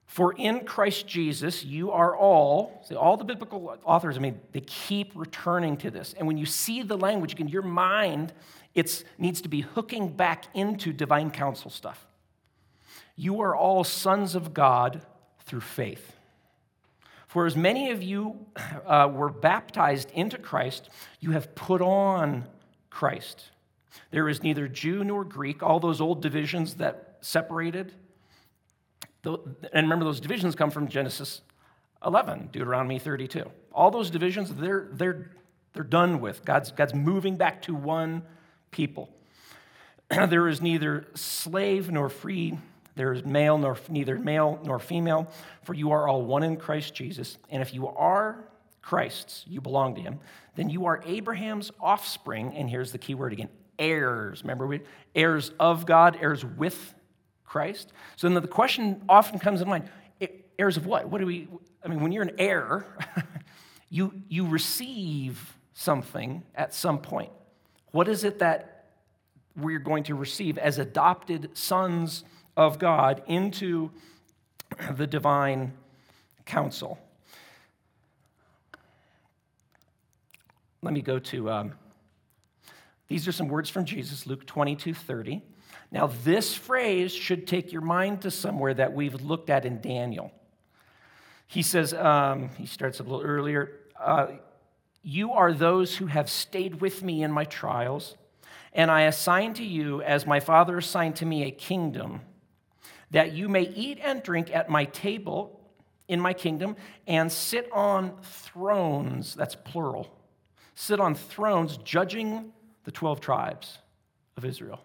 [0.07, 4.61] For in Christ Jesus, you are all, see, all the biblical authors, I mean, they
[4.61, 6.15] keep returning to this.
[6.17, 8.33] And when you see the language, again, your mind
[8.75, 12.07] it needs to be hooking back into divine council stuff.
[13.17, 15.03] You are all sons of God
[15.45, 16.17] through faith.
[17.29, 18.47] For as many of you
[18.87, 22.45] uh, were baptized into Christ, you have put on
[22.91, 23.51] Christ.
[24.11, 27.93] There is neither Jew nor Greek, all those old divisions that separated.
[29.25, 31.41] And remember, those divisions come from Genesis
[32.05, 33.51] 11, Deuteronomy 32.
[33.73, 35.31] All those divisions, they're, they're,
[35.73, 36.45] they're done with.
[36.45, 38.23] God's, God's moving back to one
[38.71, 39.09] people.
[40.29, 42.59] there is neither slave nor free,
[42.97, 45.31] there is male nor neither male nor female,
[45.63, 47.39] for you are all one in Christ Jesus.
[47.51, 48.45] And if you are
[48.83, 50.21] Christ's, you belong to him,
[50.57, 54.43] then you are Abraham's offspring, and here's the key word again heirs.
[54.43, 54.81] Remember, we,
[55.15, 56.95] heirs of God, heirs with
[57.45, 57.93] Christ.
[58.17, 59.89] So then the question often comes in mind
[60.59, 61.09] heirs of what?
[61.09, 61.49] What do we,
[61.85, 62.87] I mean, when you're an heir,
[63.91, 67.31] you, you receive something at some point.
[67.91, 68.87] What is it that
[69.57, 72.25] we're going to receive as adopted sons
[72.57, 73.91] of God into
[74.97, 75.73] the divine
[76.45, 76.99] council?
[80.83, 81.73] Let me go to um,
[83.15, 85.41] these are some words from Jesus, Luke 22 30.
[85.93, 90.33] Now, this phrase should take your mind to somewhere that we've looked at in Daniel.
[91.47, 94.33] He says, um, he starts a little earlier, uh,
[95.05, 98.17] You are those who have stayed with me in my trials,
[98.73, 102.21] and I assign to you, as my Father assigned to me, a kingdom,
[103.13, 105.61] that you may eat and drink at my table
[106.09, 106.75] in my kingdom
[107.07, 110.19] and sit on thrones, that's plural,
[110.75, 112.53] sit on thrones judging
[112.85, 113.79] the 12 tribes
[114.37, 114.81] of Israel.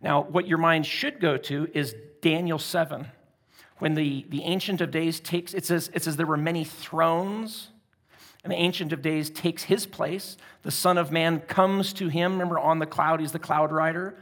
[0.00, 3.06] Now, what your mind should go to is Daniel 7.
[3.78, 7.70] When the, the Ancient of Days takes, it says, it says there were many thrones,
[8.42, 10.36] and the Ancient of Days takes his place.
[10.62, 12.32] The Son of Man comes to him.
[12.32, 14.16] Remember, on the cloud, he's the cloud rider.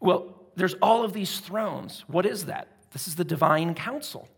[0.00, 2.04] Well, there's all of these thrones.
[2.06, 2.68] What is that?
[2.92, 4.28] This is the divine council.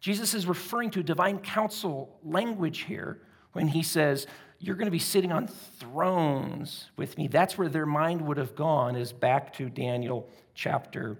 [0.00, 4.26] Jesus is referring to divine council language here when he says,
[4.58, 7.28] you're going to be sitting on thrones with me.
[7.28, 11.18] That's where their mind would have gone, is back to Daniel chapter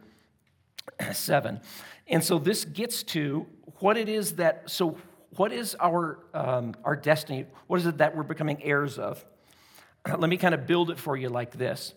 [1.13, 1.61] 7.
[2.09, 3.47] And so this gets to
[3.79, 4.97] what it is that, so
[5.37, 7.47] what is our, um, our destiny?
[7.67, 9.25] What is it that we're becoming heirs of?
[10.09, 11.95] Let me kind of build it for you like this.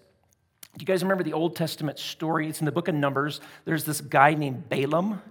[0.77, 2.47] Do you guys remember the Old Testament story?
[2.47, 3.41] It's in the book of Numbers.
[3.65, 5.21] There's this guy named Balaam.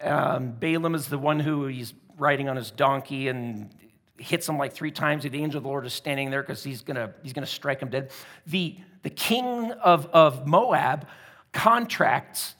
[0.00, 3.74] Um, Balaam is the one who he's riding on his donkey and
[4.20, 5.22] hits him like three times.
[5.22, 7.90] The angel of the Lord is standing there because he's gonna, he's gonna strike him
[7.90, 8.10] dead.
[8.46, 11.06] The, the king of, of Moab
[11.52, 12.54] contracts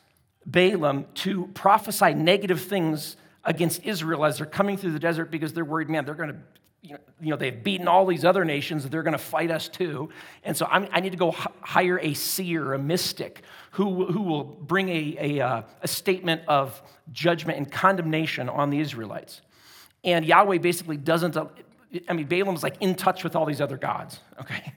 [0.46, 5.64] Balaam to prophesy negative things against Israel as they're coming through the desert because they're
[5.64, 6.36] worried, man, they're gonna,
[6.82, 10.10] you know, you know they've beaten all these other nations, they're gonna fight us too.
[10.44, 13.42] And so I'm, i need to go h- hire a seer, a mystic,
[13.72, 18.80] who, who will bring a, a, uh, a statement of judgment and condemnation on the
[18.80, 19.42] Israelites.
[20.04, 24.20] And Yahweh basically doesn't, I mean, Balaam's like in touch with all these other gods,
[24.40, 24.74] okay?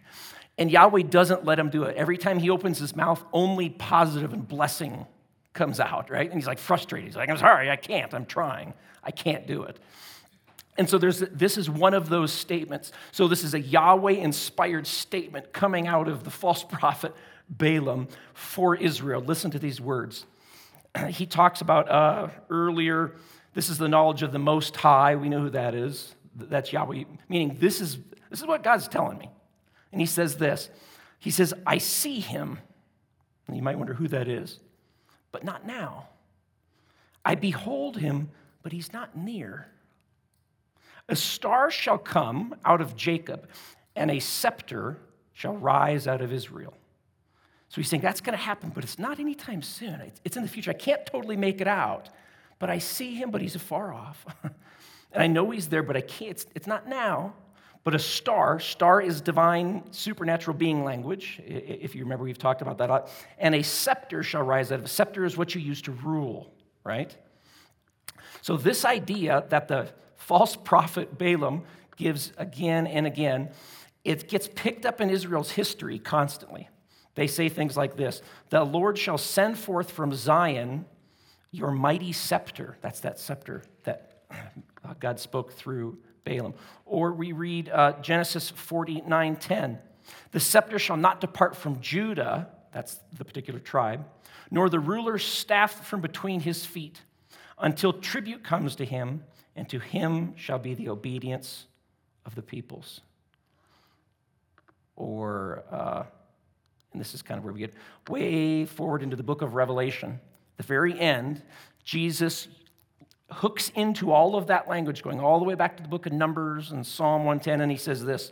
[0.58, 1.96] And Yahweh doesn't let him do it.
[1.96, 5.06] Every time he opens his mouth, only positive and blessing
[5.54, 6.26] comes out, right?
[6.30, 7.08] And he's like frustrated.
[7.08, 8.14] He's like, I'm sorry, I can't.
[8.14, 8.74] I'm trying.
[9.04, 9.80] I can't do it.
[10.78, 12.92] And so there's, this is one of those statements.
[13.12, 17.14] So this is a Yahweh inspired statement coming out of the false prophet
[17.50, 19.22] Balaam for Israel.
[19.22, 20.26] Listen to these words.
[21.10, 23.16] He talks about uh, earlier,
[23.54, 25.16] this is the knowledge of the Most High.
[25.16, 26.16] We know who that is.
[26.36, 27.98] That's Yahweh, meaning this is,
[28.30, 29.30] this is what God's telling me.
[29.92, 30.70] And he says this
[31.20, 32.60] He says, I see him.
[33.48, 34.60] And you might wonder who that is,
[35.32, 36.08] but not now.
[37.26, 38.30] I behold him,
[38.64, 39.68] but he's not near.
[41.10, 43.48] A star shall come out of Jacob,
[43.96, 44.98] and a scepter
[45.34, 46.74] shall rise out of Israel.
[47.70, 50.00] So he's saying that's going to happen, but it's not anytime soon.
[50.24, 50.72] It's in the future.
[50.72, 52.10] I can't totally make it out,
[52.64, 54.26] but I see him, but he's afar off.
[55.12, 56.32] and I know he's there, but I can't.
[56.32, 57.34] It's, it's not now.
[57.84, 61.42] But a star, star is divine supernatural being language.
[61.46, 63.10] If you remember, we've talked about that a lot.
[63.38, 64.86] And a scepter shall rise out of.
[64.86, 66.54] A scepter is what you use to rule,
[66.86, 67.14] right?
[68.42, 71.64] So this idea that the false prophet Balaam
[71.98, 73.50] gives again and again,
[74.06, 76.70] it gets picked up in Israel's history constantly.
[77.16, 78.22] They say things like this
[78.52, 80.86] The Lord shall send forth from Zion
[81.54, 82.76] your mighty scepter.
[82.82, 84.24] That's that scepter that
[84.84, 86.56] uh, God spoke through Balaam.
[86.86, 89.80] Or we read uh, Genesis 49 10.
[90.32, 94.06] The scepter shall not depart from Judah, that's the particular tribe,
[94.50, 97.02] nor the ruler's staff from between his feet,
[97.60, 99.24] until tribute comes to him,
[99.56, 101.68] and to him shall be the obedience
[102.26, 103.02] of the peoples.
[104.96, 106.04] Or, uh,
[106.92, 107.74] and this is kind of where we get
[108.10, 110.20] way forward into the book of Revelation,
[110.58, 111.42] the very end,
[111.84, 112.48] Jesus
[113.32, 116.14] hooks into all of that language, going all the way back to the book of
[116.14, 118.32] Numbers and Psalm 110, and he says this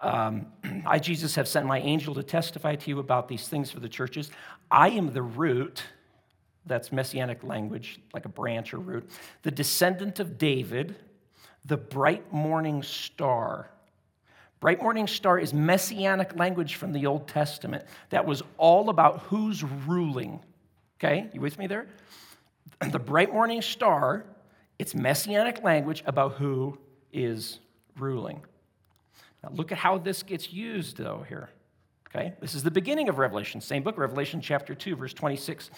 [0.00, 0.46] um,
[0.86, 3.88] I, Jesus, have sent my angel to testify to you about these things for the
[3.88, 4.30] churches.
[4.70, 5.82] I am the root,
[6.66, 9.08] that's messianic language, like a branch or root,
[9.42, 10.96] the descendant of David,
[11.64, 13.70] the bright morning star.
[14.60, 19.62] Bright morning star is messianic language from the Old Testament that was all about who's
[19.62, 20.40] ruling.
[21.04, 21.86] Okay, you with me there?
[22.90, 24.24] The bright morning star,
[24.78, 26.78] it's messianic language about who
[27.12, 27.60] is
[27.98, 28.42] ruling.
[29.42, 31.50] Now, look at how this gets used, though, here.
[32.08, 35.70] Okay, this is the beginning of Revelation, same book, Revelation chapter 2, verse 26.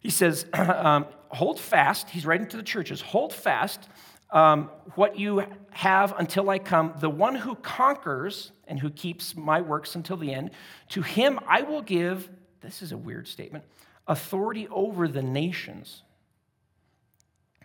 [0.00, 3.88] He says, um, Hold fast, he's writing to the churches, hold fast
[4.30, 6.92] um, what you have until I come.
[7.00, 10.50] The one who conquers and who keeps my works until the end,
[10.90, 12.28] to him I will give,
[12.60, 13.64] this is a weird statement,
[14.06, 16.02] authority over the nations.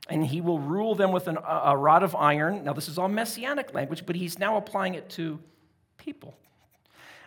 [0.10, 2.64] And he will rule them with an, a rod of iron.
[2.64, 5.40] Now, this is all messianic language, but he's now applying it to
[5.98, 6.36] people.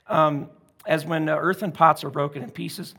[0.09, 0.51] Um,
[0.87, 2.95] as when uh, earthen pots are broken in pieces,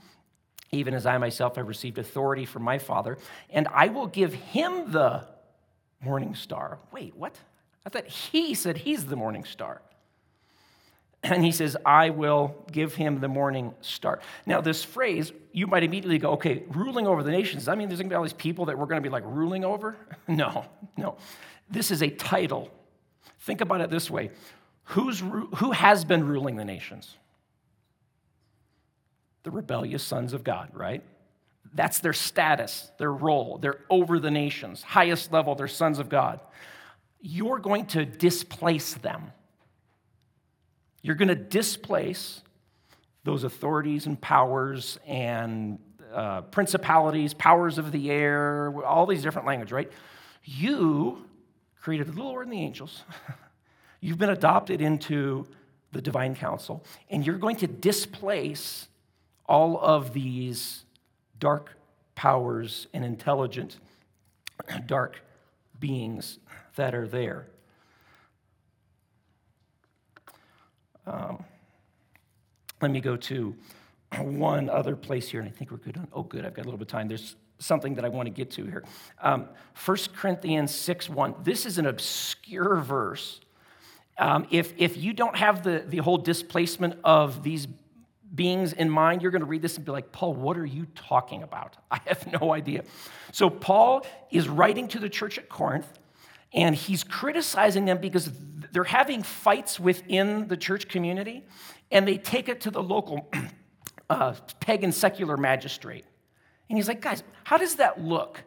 [0.71, 3.17] even as I myself have received authority from my Father,
[3.49, 5.27] and I will give him the
[6.01, 6.79] morning star.
[6.91, 7.37] Wait, what?
[7.85, 9.81] I thought he said he's the morning star.
[11.31, 14.19] And he says, I will give him the morning star.
[14.45, 17.65] Now, this phrase, you might immediately go, okay, ruling over the nations.
[17.65, 19.23] That mean there's going to be all these people that we're going to be like
[19.25, 19.95] ruling over?
[20.27, 20.65] No,
[20.97, 21.17] no.
[21.69, 22.71] This is a title.
[23.41, 24.31] Think about it this way
[24.85, 27.17] Who's, who has been ruling the nations?
[29.43, 31.03] The rebellious sons of God, right?
[31.73, 33.57] That's their status, their role.
[33.57, 34.83] They're over the nations.
[34.83, 36.39] Highest level, they're sons of God.
[37.21, 39.31] You're going to displace them.
[41.03, 42.41] You're going to displace
[43.23, 45.77] those authorities and powers and
[46.13, 49.91] uh, principalities, powers of the air, all these different language, right?
[50.43, 51.25] You
[51.79, 53.03] created the Lord and the angels.
[53.99, 55.45] You've been adopted into
[55.91, 58.87] the divine council, and you're going to displace
[59.45, 60.85] all of these
[61.39, 61.77] dark
[62.15, 63.77] powers and intelligent
[64.87, 65.21] dark
[65.79, 66.39] beings
[66.75, 67.47] that are there.
[71.05, 71.43] Um,
[72.81, 73.55] let me go to
[74.19, 76.07] one other place here, and I think we're good on.
[76.13, 77.07] Oh, good, I've got a little bit of time.
[77.07, 78.83] There's something that I want to get to here.
[79.21, 79.47] Um,
[79.85, 81.35] 1 Corinthians 6 1.
[81.43, 83.39] This is an obscure verse.
[84.17, 87.67] Um, if, if you don't have the, the whole displacement of these
[88.35, 90.85] beings in mind, you're going to read this and be like, Paul, what are you
[90.95, 91.77] talking about?
[91.91, 92.83] I have no idea.
[93.31, 95.87] So, Paul is writing to the church at Corinth,
[96.53, 98.31] and he's criticizing them because
[98.71, 101.43] they're having fights within the church community,
[101.91, 103.29] and they take it to the local
[104.09, 106.05] uh, pagan secular magistrate.
[106.69, 108.43] And he's like, guys, how does that look?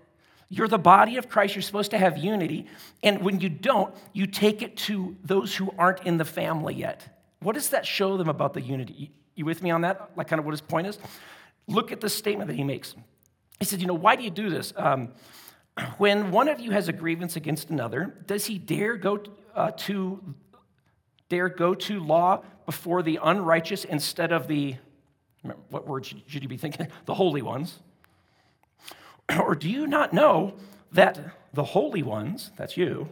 [0.48, 1.54] You're the body of Christ.
[1.54, 2.66] You're supposed to have unity.
[3.02, 7.20] And when you don't, you take it to those who aren't in the family yet.
[7.40, 9.10] What does that show them about the unity?
[9.34, 10.10] You with me on that?
[10.16, 10.98] Like, kind of what his point is?
[11.66, 12.94] Look at the statement that he makes.
[13.58, 14.72] He said, You know, why do you do this?
[14.76, 15.10] Um,
[15.98, 19.22] when one of you has a grievance against another, does he dare go
[19.54, 20.34] uh, to
[21.28, 24.76] dare go to law before the unrighteous instead of the
[25.70, 26.88] what words should you be thinking?
[27.04, 27.80] The holy ones.
[29.40, 30.54] Or do you not know
[30.92, 31.18] that
[31.52, 33.08] the holy ones, that's you,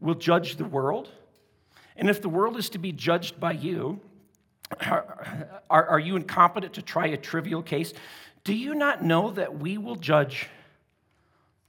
[0.00, 1.10] will judge the world?
[1.94, 4.00] And if the world is to be judged by you,
[4.86, 7.92] are, are, are you incompetent to try a trivial case?
[8.44, 10.48] Do you not know that we will judge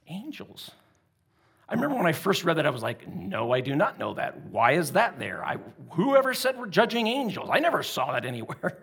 [0.07, 0.71] angels?
[1.69, 4.13] I remember when I first read that, I was like, no, I do not know
[4.13, 4.41] that.
[4.45, 5.43] Why is that there?
[5.43, 5.57] I,
[5.91, 7.49] whoever said we're judging angels?
[7.51, 8.77] I never saw that anywhere.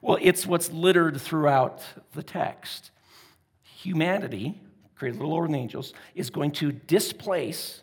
[0.00, 1.82] well, it's what's littered throughout
[2.12, 2.92] the text.
[3.62, 4.60] Humanity,
[4.94, 7.82] created a little lower than angels, is going to displace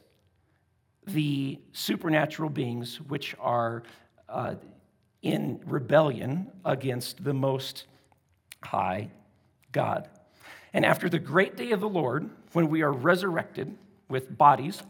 [1.07, 3.83] the supernatural beings which are
[4.29, 4.55] uh,
[5.21, 7.85] in rebellion against the Most
[8.63, 9.09] High
[9.71, 10.07] God.
[10.73, 13.77] And after the great day of the Lord, when we are resurrected,
[14.11, 14.83] with bodies.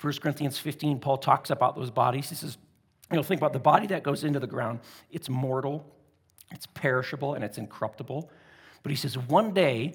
[0.00, 2.28] 1 Corinthians 15, Paul talks about those bodies.
[2.28, 2.58] He says,
[3.10, 4.80] you know, think about the body that goes into the ground.
[5.10, 5.86] It's mortal,
[6.50, 8.30] it's perishable, and it's incorruptible.
[8.82, 9.94] But he says, one day,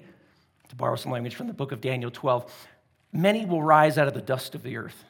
[0.70, 2.50] to borrow some language from the book of Daniel 12,
[3.12, 5.04] many will rise out of the dust of the earth.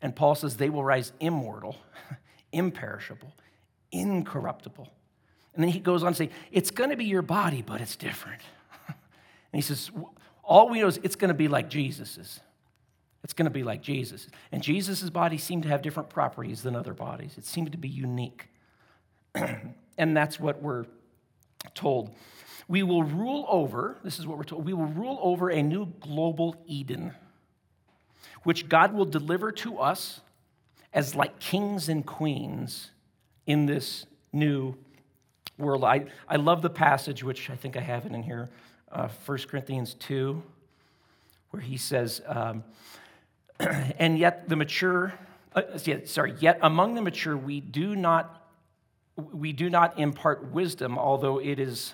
[0.00, 1.76] And Paul says they will rise immortal,
[2.52, 3.34] imperishable,
[3.90, 4.88] incorruptible.
[5.54, 7.96] And then he goes on to say, it's going to be your body, but it's
[7.96, 8.40] different.
[9.52, 9.90] And he says,
[10.42, 12.40] all we know is it's going to be like Jesus's.
[13.22, 14.26] It's going to be like Jesus.
[14.50, 17.88] And Jesus' body seemed to have different properties than other bodies, it seemed to be
[17.88, 18.48] unique.
[19.34, 20.86] and that's what we're
[21.74, 22.10] told.
[22.68, 25.86] We will rule over, this is what we're told, we will rule over a new
[26.00, 27.14] global Eden,
[28.44, 30.20] which God will deliver to us
[30.92, 32.90] as like kings and queens
[33.46, 34.76] in this new
[35.58, 35.84] world.
[35.84, 38.48] I, I love the passage, which I think I have it in here,
[38.92, 40.42] uh, 1 Corinthians 2,
[41.50, 42.64] where he says, um,
[43.60, 45.14] and yet the mature,
[45.54, 45.62] uh,
[46.04, 48.36] sorry, yet among the mature we do not
[49.32, 51.92] we do not impart wisdom, although it is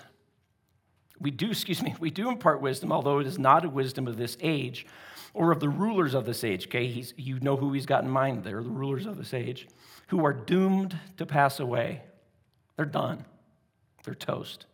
[1.19, 4.17] we do, excuse me, we do impart wisdom, although it is not a wisdom of
[4.17, 4.85] this age
[5.33, 6.67] or of the rulers of this age.
[6.67, 9.67] Okay, he's, you know who he's got in mind there, the rulers of this age,
[10.07, 12.01] who are doomed to pass away.
[12.75, 13.25] They're done,
[14.03, 14.65] they're toast.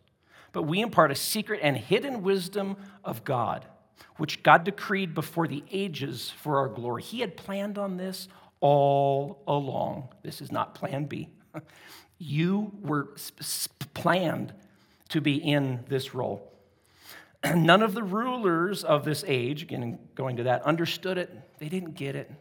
[0.54, 3.66] But we impart a secret and hidden wisdom of God,
[4.16, 7.04] which God decreed before the ages for our glory.
[7.04, 8.30] He had planned on this
[8.62, 10.10] all along.
[10.24, 11.28] This is not plan B.
[12.20, 13.10] You were
[13.94, 14.54] planned
[15.10, 16.54] to be in this role.
[17.44, 21.38] None of the rulers of this age, again, going to that, understood it.
[21.60, 22.32] They didn't get it.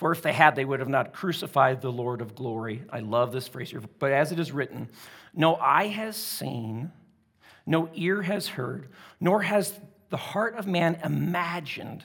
[0.00, 2.84] For if they had, they would have not crucified the Lord of glory.
[2.90, 3.82] I love this phrase here.
[3.98, 4.88] But as it is written,
[5.34, 6.90] no eye has seen,
[7.66, 8.88] no ear has heard,
[9.20, 9.78] nor has
[10.08, 12.02] the heart of man imagined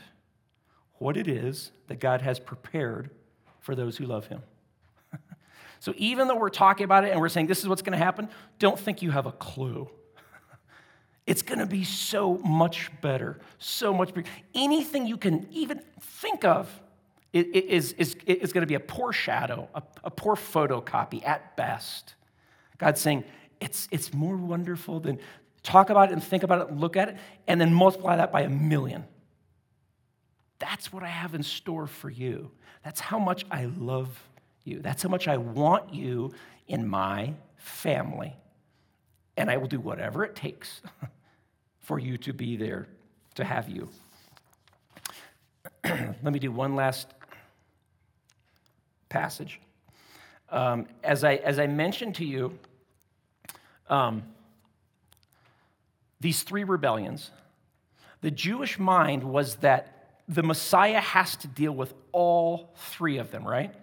[0.96, 3.12] what it is that God has prepared
[3.62, 4.42] for those who love him.
[5.80, 8.06] so even though we're talking about it and we're saying this is what's going to
[8.06, 8.28] happen,
[8.60, 9.90] don't think you have a clue.
[11.26, 14.28] It's going to be so much better, so much better.
[14.54, 16.70] Anything you can even think of
[17.36, 22.16] is, is, is going to be a poor shadow, a, a poor photocopy at best.
[22.78, 23.26] God's saying,
[23.60, 25.20] it's, it's more wonderful than
[25.62, 27.18] talk about it and think about it and look at it
[27.48, 29.04] and then multiply that by a million.
[30.60, 32.52] That's what I have in store for you.
[32.84, 34.24] That's how much I love
[34.64, 34.80] you.
[34.80, 36.34] That's how much I want you
[36.68, 38.34] in my family.
[39.36, 40.82] And I will do whatever it takes
[41.80, 42.88] for you to be there,
[43.36, 43.90] to have you.
[45.84, 47.08] Let me do one last
[49.10, 49.60] passage.
[50.50, 52.58] Um, as, I, as I mentioned to you,
[53.90, 54.24] um,
[56.20, 57.32] these three rebellions,
[58.22, 63.48] the Jewish mind was that the Messiah has to deal with all three of them,
[63.48, 63.74] right?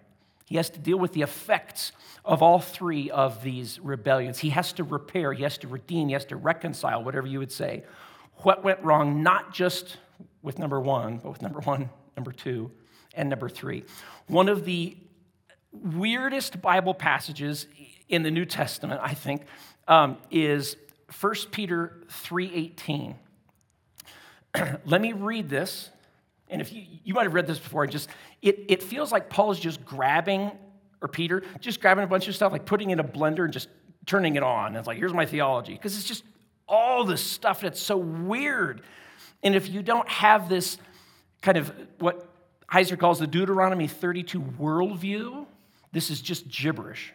[0.46, 1.92] He has to deal with the effects
[2.24, 4.38] of all three of these rebellions.
[4.38, 7.52] He has to repair, he has to redeem, he has to reconcile, whatever you would
[7.52, 7.84] say.
[8.38, 9.98] What went wrong, not just
[10.42, 12.70] with number one, but with number one, number two,
[13.14, 13.84] and number three.
[14.26, 14.96] One of the
[15.72, 17.66] weirdest Bible passages
[18.08, 19.42] in the New Testament, I think,
[19.88, 20.76] um, is
[21.20, 23.14] 1 Peter 3.18.
[24.84, 25.90] Let me read this.
[26.48, 28.10] And if you, you might have read this before, just
[28.42, 30.50] it, it feels like Paul is just grabbing,
[31.00, 33.52] or Peter, just grabbing a bunch of stuff, like putting it in a blender and
[33.52, 33.68] just
[34.04, 34.76] turning it on.
[34.76, 35.72] It's like, here's my theology.
[35.72, 36.24] Because it's just
[36.68, 38.82] all this stuff that's so weird.
[39.42, 40.78] And if you don't have this
[41.40, 42.28] kind of what
[42.70, 45.41] Heiser calls the Deuteronomy 32 worldview,
[45.92, 47.12] this is just gibberish.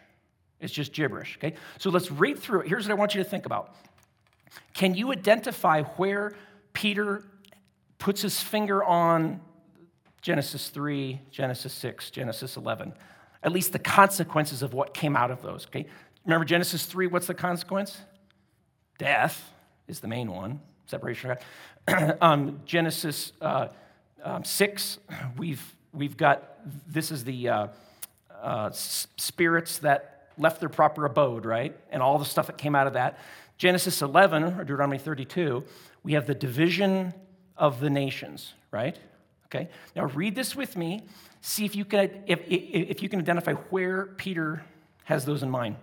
[0.60, 1.54] It's just gibberish, okay?
[1.78, 2.68] So let's read through it.
[2.68, 3.74] Here's what I want you to think about.
[4.74, 6.34] Can you identify where
[6.72, 7.24] Peter
[7.98, 9.40] puts his finger on
[10.22, 12.92] Genesis 3, Genesis 6, Genesis 11?
[13.42, 15.86] At least the consequences of what came out of those, okay?
[16.24, 17.98] Remember Genesis 3, what's the consequence?
[18.98, 19.52] Death
[19.86, 21.36] is the main one, separation
[22.20, 23.68] um, Genesis uh,
[24.24, 24.98] um, 6,
[25.36, 25.62] we've,
[25.92, 26.58] we've got,
[26.92, 27.66] this is the uh,
[28.42, 31.76] uh, spirits that left their proper abode, right?
[31.90, 33.18] And all the stuff that came out of that.
[33.56, 35.64] Genesis 11, or Deuteronomy 32,
[36.04, 37.12] we have the division
[37.56, 38.96] of the nations, right?
[39.46, 39.68] Okay.
[39.96, 41.02] Now read this with me.
[41.40, 44.62] See if you can, if, if you can identify where Peter
[45.04, 45.76] has those in mind.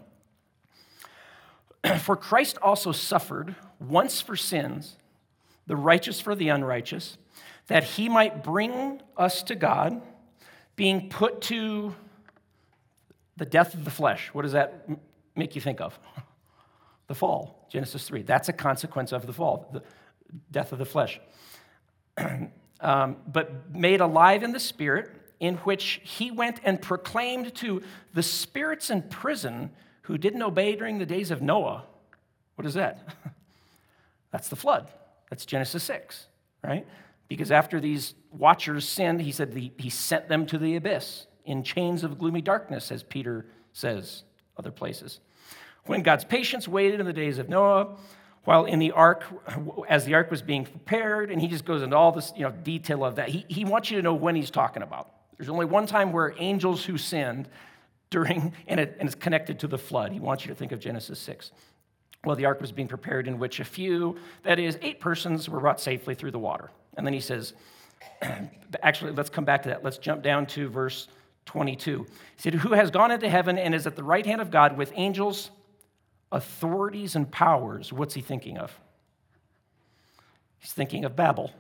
[2.00, 4.96] for Christ also suffered once for sins,
[5.68, 7.18] the righteous for the unrighteous,
[7.68, 10.02] that he might bring us to God,
[10.76, 11.96] being put to
[13.38, 14.30] the death of the flesh.
[14.34, 14.88] What does that
[15.36, 15.98] make you think of?
[17.08, 18.24] The fall, Genesis 3.
[18.24, 19.84] That's a consequence of the fall, the
[20.50, 21.22] death of the flesh.
[22.82, 27.84] um, but made alive in the spirit, in which he went and proclaimed to
[28.16, 29.70] the spirits in prison
[30.02, 31.84] who didn't obey during the days of Noah.
[32.56, 33.08] What is that?
[34.32, 34.88] That's the flood.
[35.30, 36.26] That's Genesis 6,
[36.64, 36.88] right?
[37.28, 41.64] Because after these watchers sinned, he said the, he sent them to the abyss in
[41.64, 44.24] chains of gloomy darkness, as Peter says
[44.58, 45.20] other places.
[45.86, 47.96] When God's patience waited in the days of Noah,
[48.44, 49.24] while in the ark,
[49.90, 52.52] as the ark was being prepared, and he just goes into all this you know,
[52.52, 53.30] detail of that.
[53.30, 55.12] He, he wants you to know when he's talking about.
[55.38, 57.50] There's only one time where angels who sinned
[58.10, 60.12] during, and, it, and it's connected to the flood.
[60.12, 61.52] He wants you to think of Genesis 6.
[62.24, 65.60] Well, the ark was being prepared, in which a few, that is, eight persons, were
[65.60, 66.72] brought safely through the water.
[66.98, 67.54] And then he says,
[68.84, 69.84] actually, let's come back to that.
[69.84, 71.08] Let's jump down to verse
[71.46, 72.06] 22.
[72.36, 74.78] He said, Who has gone into heaven and is at the right hand of God
[74.78, 75.52] with angels,
[76.32, 77.94] authorities, and powers.
[77.94, 78.78] What's he thinking of?
[80.60, 81.52] He's thinking of Babel,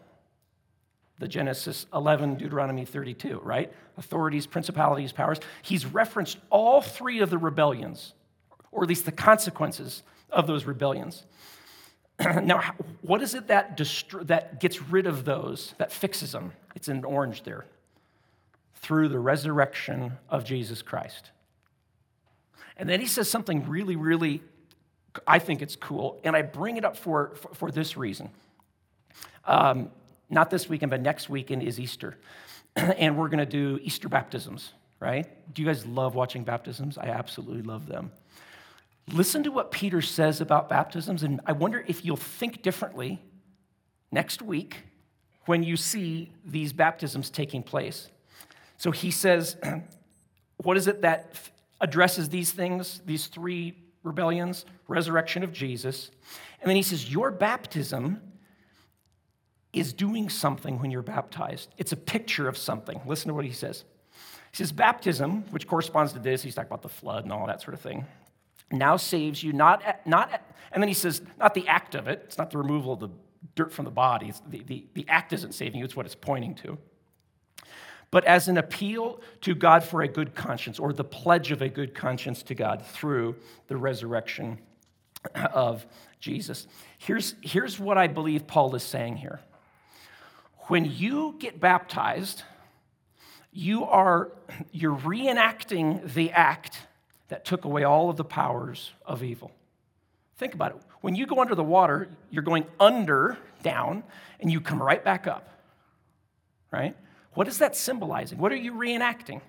[1.19, 3.71] the Genesis 11, Deuteronomy 32, right?
[3.97, 5.39] Authorities, principalities, powers.
[5.61, 8.13] He's referenced all three of the rebellions,
[8.71, 11.25] or at least the consequences of those rebellions.
[12.19, 12.61] now,
[13.01, 13.79] what is it that,
[14.23, 16.51] that gets rid of those, that fixes them?
[16.75, 17.65] It's in orange there.
[18.86, 21.31] Through the resurrection of Jesus Christ.
[22.77, 24.43] And then he says something really, really,
[25.25, 28.29] I think it's cool, and I bring it up for, for, for this reason.
[29.45, 29.89] Um,
[30.29, 32.15] not this weekend, but next weekend is Easter.
[32.75, 35.25] and we're going to do Easter baptisms, right?
[35.51, 36.99] Do you guys love watching baptisms?
[36.99, 38.11] I absolutely love them.
[39.11, 43.19] Listen to what Peter says about baptisms, and I wonder if you'll think differently
[44.11, 44.83] next week
[45.47, 48.11] when you see these baptisms taking place.
[48.78, 49.57] So he says,
[50.57, 51.36] What is it that
[51.82, 54.65] addresses these things, these three rebellions?
[54.88, 56.11] Resurrection of Jesus.
[56.61, 58.21] And then he says, Your baptism
[59.73, 61.73] is doing something when you're baptized.
[61.78, 63.01] It's a picture of something.
[63.05, 63.84] Listen to what he says.
[64.51, 67.61] He says, Baptism, which corresponds to this, he's talking about the flood and all that
[67.61, 68.05] sort of thing
[68.71, 72.38] now saves you not, not and then he says, not the act of it, it's
[72.38, 73.09] not the removal of the
[73.55, 76.55] dirt from the body, the, the, the act isn't saving you, it's what it's pointing
[76.55, 76.78] to.
[78.16, 81.68] But as an appeal to God for a good conscience, or the pledge of a
[81.68, 83.36] good conscience to God through
[83.68, 84.57] the resurrection
[85.34, 85.86] of
[86.22, 86.66] Jesus.
[86.97, 89.41] Here's, here's what I believe Paul is saying here.
[90.70, 92.43] When you get baptized,
[93.51, 94.32] you are
[94.72, 96.88] you're reenacting the act
[97.28, 99.51] that took away all of the powers of evil.
[100.38, 100.78] Think about it.
[101.01, 104.03] When you go under the water, you're going under, down,
[104.39, 105.49] and you come right back up.
[106.72, 106.95] Right?
[107.36, 108.38] What is that symbolizing?
[108.39, 109.41] What are you reenacting?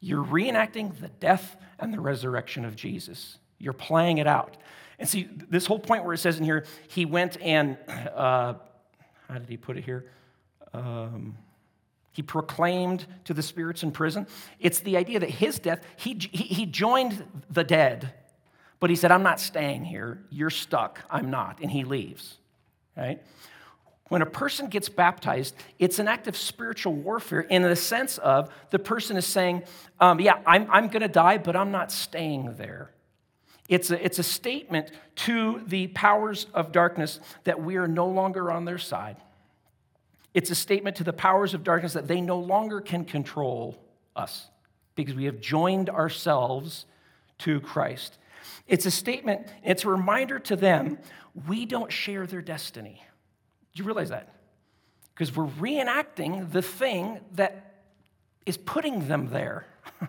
[0.00, 3.38] You're reenacting the death and the resurrection of Jesus.
[3.58, 4.56] You're playing it out.
[4.98, 8.54] And see, this whole point where it says in here, he went and, uh,
[9.28, 10.06] how did he put it here?
[10.72, 11.36] Um,
[12.12, 14.26] he proclaimed to the spirits in prison.
[14.58, 18.14] It's the idea that his death, he, he, he joined the dead,
[18.80, 20.22] but he said, I'm not staying here.
[20.30, 21.00] You're stuck.
[21.10, 21.60] I'm not.
[21.60, 22.38] And he leaves,
[22.96, 23.22] right?
[24.08, 28.50] When a person gets baptized, it's an act of spiritual warfare in the sense of
[28.70, 29.64] the person is saying,
[30.00, 32.92] um, Yeah, I'm, I'm going to die, but I'm not staying there.
[33.68, 38.52] It's a, it's a statement to the powers of darkness that we are no longer
[38.52, 39.16] on their side.
[40.34, 43.76] It's a statement to the powers of darkness that they no longer can control
[44.14, 44.48] us
[44.94, 46.86] because we have joined ourselves
[47.38, 48.18] to Christ.
[48.68, 50.98] It's a statement, it's a reminder to them
[51.48, 53.02] we don't share their destiny.
[53.76, 54.32] Do you realize that?
[55.14, 57.82] Because we're reenacting the thing that
[58.46, 59.66] is putting them there.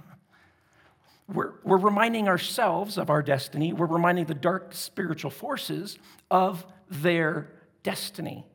[1.34, 3.74] we're, we're reminding ourselves of our destiny.
[3.74, 6.00] We're reminding the dark spiritual forces
[6.32, 7.50] of their
[7.84, 8.46] destiny.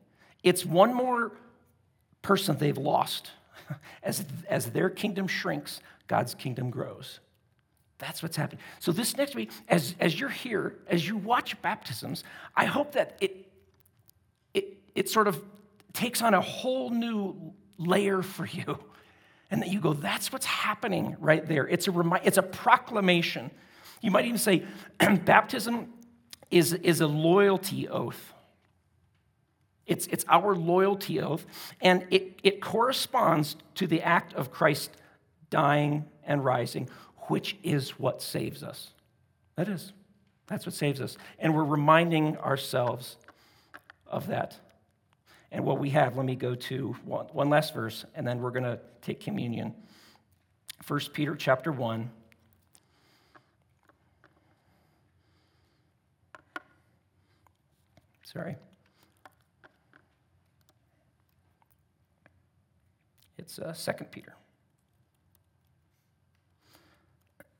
[0.41, 1.31] It's one more
[2.23, 3.29] person they've lost.
[4.03, 7.21] As, as their kingdom shrinks, God's kingdom grows.
[7.97, 8.61] That's what's happening.
[8.79, 13.15] So, this next week, as, as you're here, as you watch baptisms, I hope that
[13.21, 13.42] it,
[14.95, 15.41] it, sort of
[15.93, 18.79] takes on a whole new layer for you.
[19.51, 21.67] And that you go, that's what's happening right there.
[21.67, 23.51] It's a, remi- it's a proclamation.
[24.01, 24.63] You might even say,
[25.25, 25.93] baptism
[26.49, 28.33] is, is a loyalty oath.
[29.85, 31.45] It's, it's our loyalty oath,
[31.81, 34.89] and it, it corresponds to the act of Christ
[35.49, 36.89] dying and rising,
[37.27, 38.91] which is what saves us.
[39.55, 39.93] That is.
[40.47, 41.17] That's what saves us.
[41.37, 43.17] And we're reminding ourselves
[44.07, 44.57] of that.
[45.53, 48.49] And what we have, let me go to one, one last verse, and then we're
[48.49, 49.75] going to take communion.
[50.87, 52.09] 1 Peter chapter 1.
[58.23, 58.55] Sorry.
[63.37, 64.33] It's uh, 2 Peter.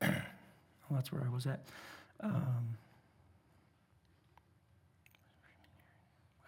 [0.00, 0.10] well,
[0.90, 1.60] that's where I was at.
[2.20, 2.76] Um,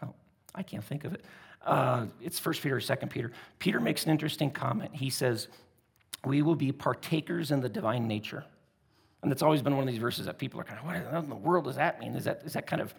[0.03, 0.17] well,
[0.57, 1.25] I can't think of it.
[1.65, 3.33] Uh, it's 1 Peter or 2 Peter.
[3.59, 4.95] Peter makes an interesting comment.
[4.95, 5.49] He says,
[6.25, 8.45] We will be partakers in the divine nature.
[9.23, 11.29] And that's always been one of these verses that people are kind of, what in
[11.29, 12.15] the world does that mean?
[12.15, 12.95] Is that, is that kind of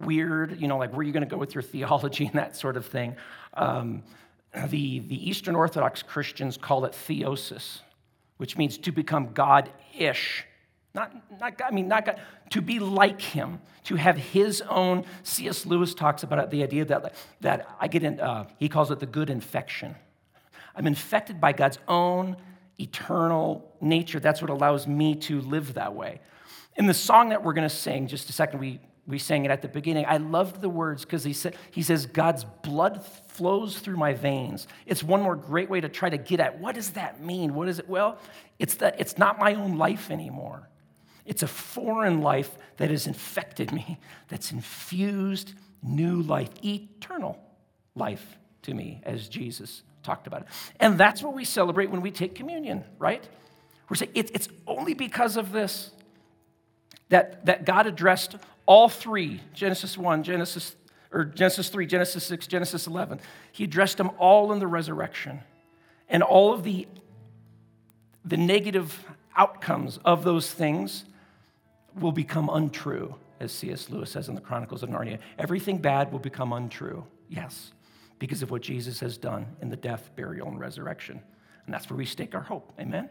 [0.00, 0.60] weird?
[0.60, 2.76] You know, like where are you going to go with your theology and that sort
[2.76, 3.16] of thing?
[3.54, 4.02] Um,
[4.66, 7.80] the, the Eastern Orthodox Christians call it theosis,
[8.36, 10.44] which means to become God ish.
[10.94, 12.20] Not, not God, I mean, not God,
[12.50, 15.04] to be like him, to have his own.
[15.22, 15.64] C.S.
[15.64, 19.00] Lewis talks about it, the idea that, that I get in, uh, he calls it
[19.00, 19.94] the good infection.
[20.74, 22.36] I'm infected by God's own
[22.78, 24.20] eternal nature.
[24.20, 26.20] That's what allows me to live that way.
[26.76, 29.50] In the song that we're going to sing, just a second, we, we sang it
[29.50, 30.04] at the beginning.
[30.06, 34.66] I loved the words because he, said, he says, God's blood flows through my veins.
[34.86, 37.54] It's one more great way to try to get at what does that mean?
[37.54, 37.88] What is it?
[37.88, 38.18] Well,
[38.58, 40.68] it's that it's not my own life anymore.
[41.24, 43.98] It's a foreign life that has infected me,
[44.28, 47.38] that's infused new life, eternal
[47.94, 50.48] life to me, as Jesus talked about it.
[50.80, 53.26] And that's what we celebrate when we take communion, right?
[53.88, 55.90] We're saying it's only because of this
[57.08, 60.76] that, that God addressed all three Genesis 1, Genesis
[61.12, 63.20] or Genesis 3, Genesis 6, Genesis 11.
[63.52, 65.40] He addressed them all in the resurrection.
[66.08, 66.88] And all of the,
[68.24, 69.04] the negative
[69.36, 71.04] outcomes of those things
[71.98, 73.90] will become untrue, as C.S.
[73.90, 75.18] Lewis says in the Chronicles of Narnia.
[75.38, 77.72] Everything bad will become untrue, yes,
[78.18, 81.20] because of what Jesus has done in the death, burial, and resurrection.
[81.66, 82.72] And that's where we stake our hope.
[82.80, 83.08] Amen?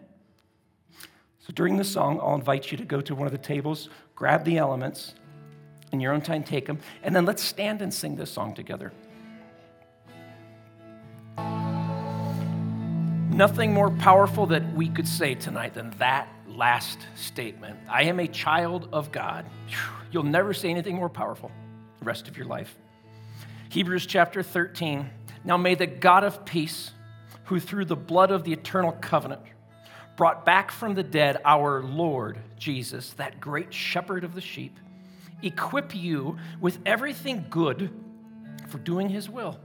[1.39, 4.43] So during the song, I'll invite you to go to one of the tables, grab
[4.45, 5.15] the elements,
[5.91, 6.79] in your own time, take them.
[7.03, 8.91] And then let's stand and sing this song together.
[13.29, 16.27] Nothing more powerful that we could say tonight than that
[16.61, 17.75] last statement.
[17.89, 19.47] I am a child of God.
[20.11, 21.49] You'll never say anything more powerful
[21.97, 22.77] the rest of your life.
[23.69, 25.09] Hebrews chapter 13.
[25.43, 26.91] Now may the God of peace,
[27.45, 29.41] who through the blood of the eternal covenant
[30.15, 34.77] brought back from the dead our Lord Jesus, that great shepherd of the sheep,
[35.41, 37.89] equip you with everything good
[38.67, 39.59] for doing his will.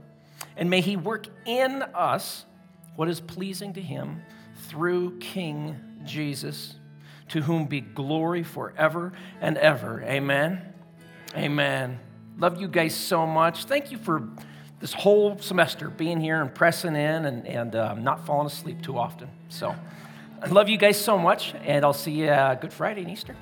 [0.55, 2.43] And may he work in us
[2.95, 4.23] what is pleasing to him
[4.67, 6.76] through King Jesus,
[7.29, 10.01] to whom be glory forever and ever.
[10.03, 10.73] Amen.
[11.35, 11.99] Amen.
[12.37, 13.65] Love you guys so much.
[13.65, 14.27] Thank you for
[14.79, 18.97] this whole semester being here and pressing in and, and um, not falling asleep too
[18.97, 19.29] often.
[19.49, 19.75] So
[20.41, 23.35] I love you guys so much, and I'll see you uh, Good Friday and Easter.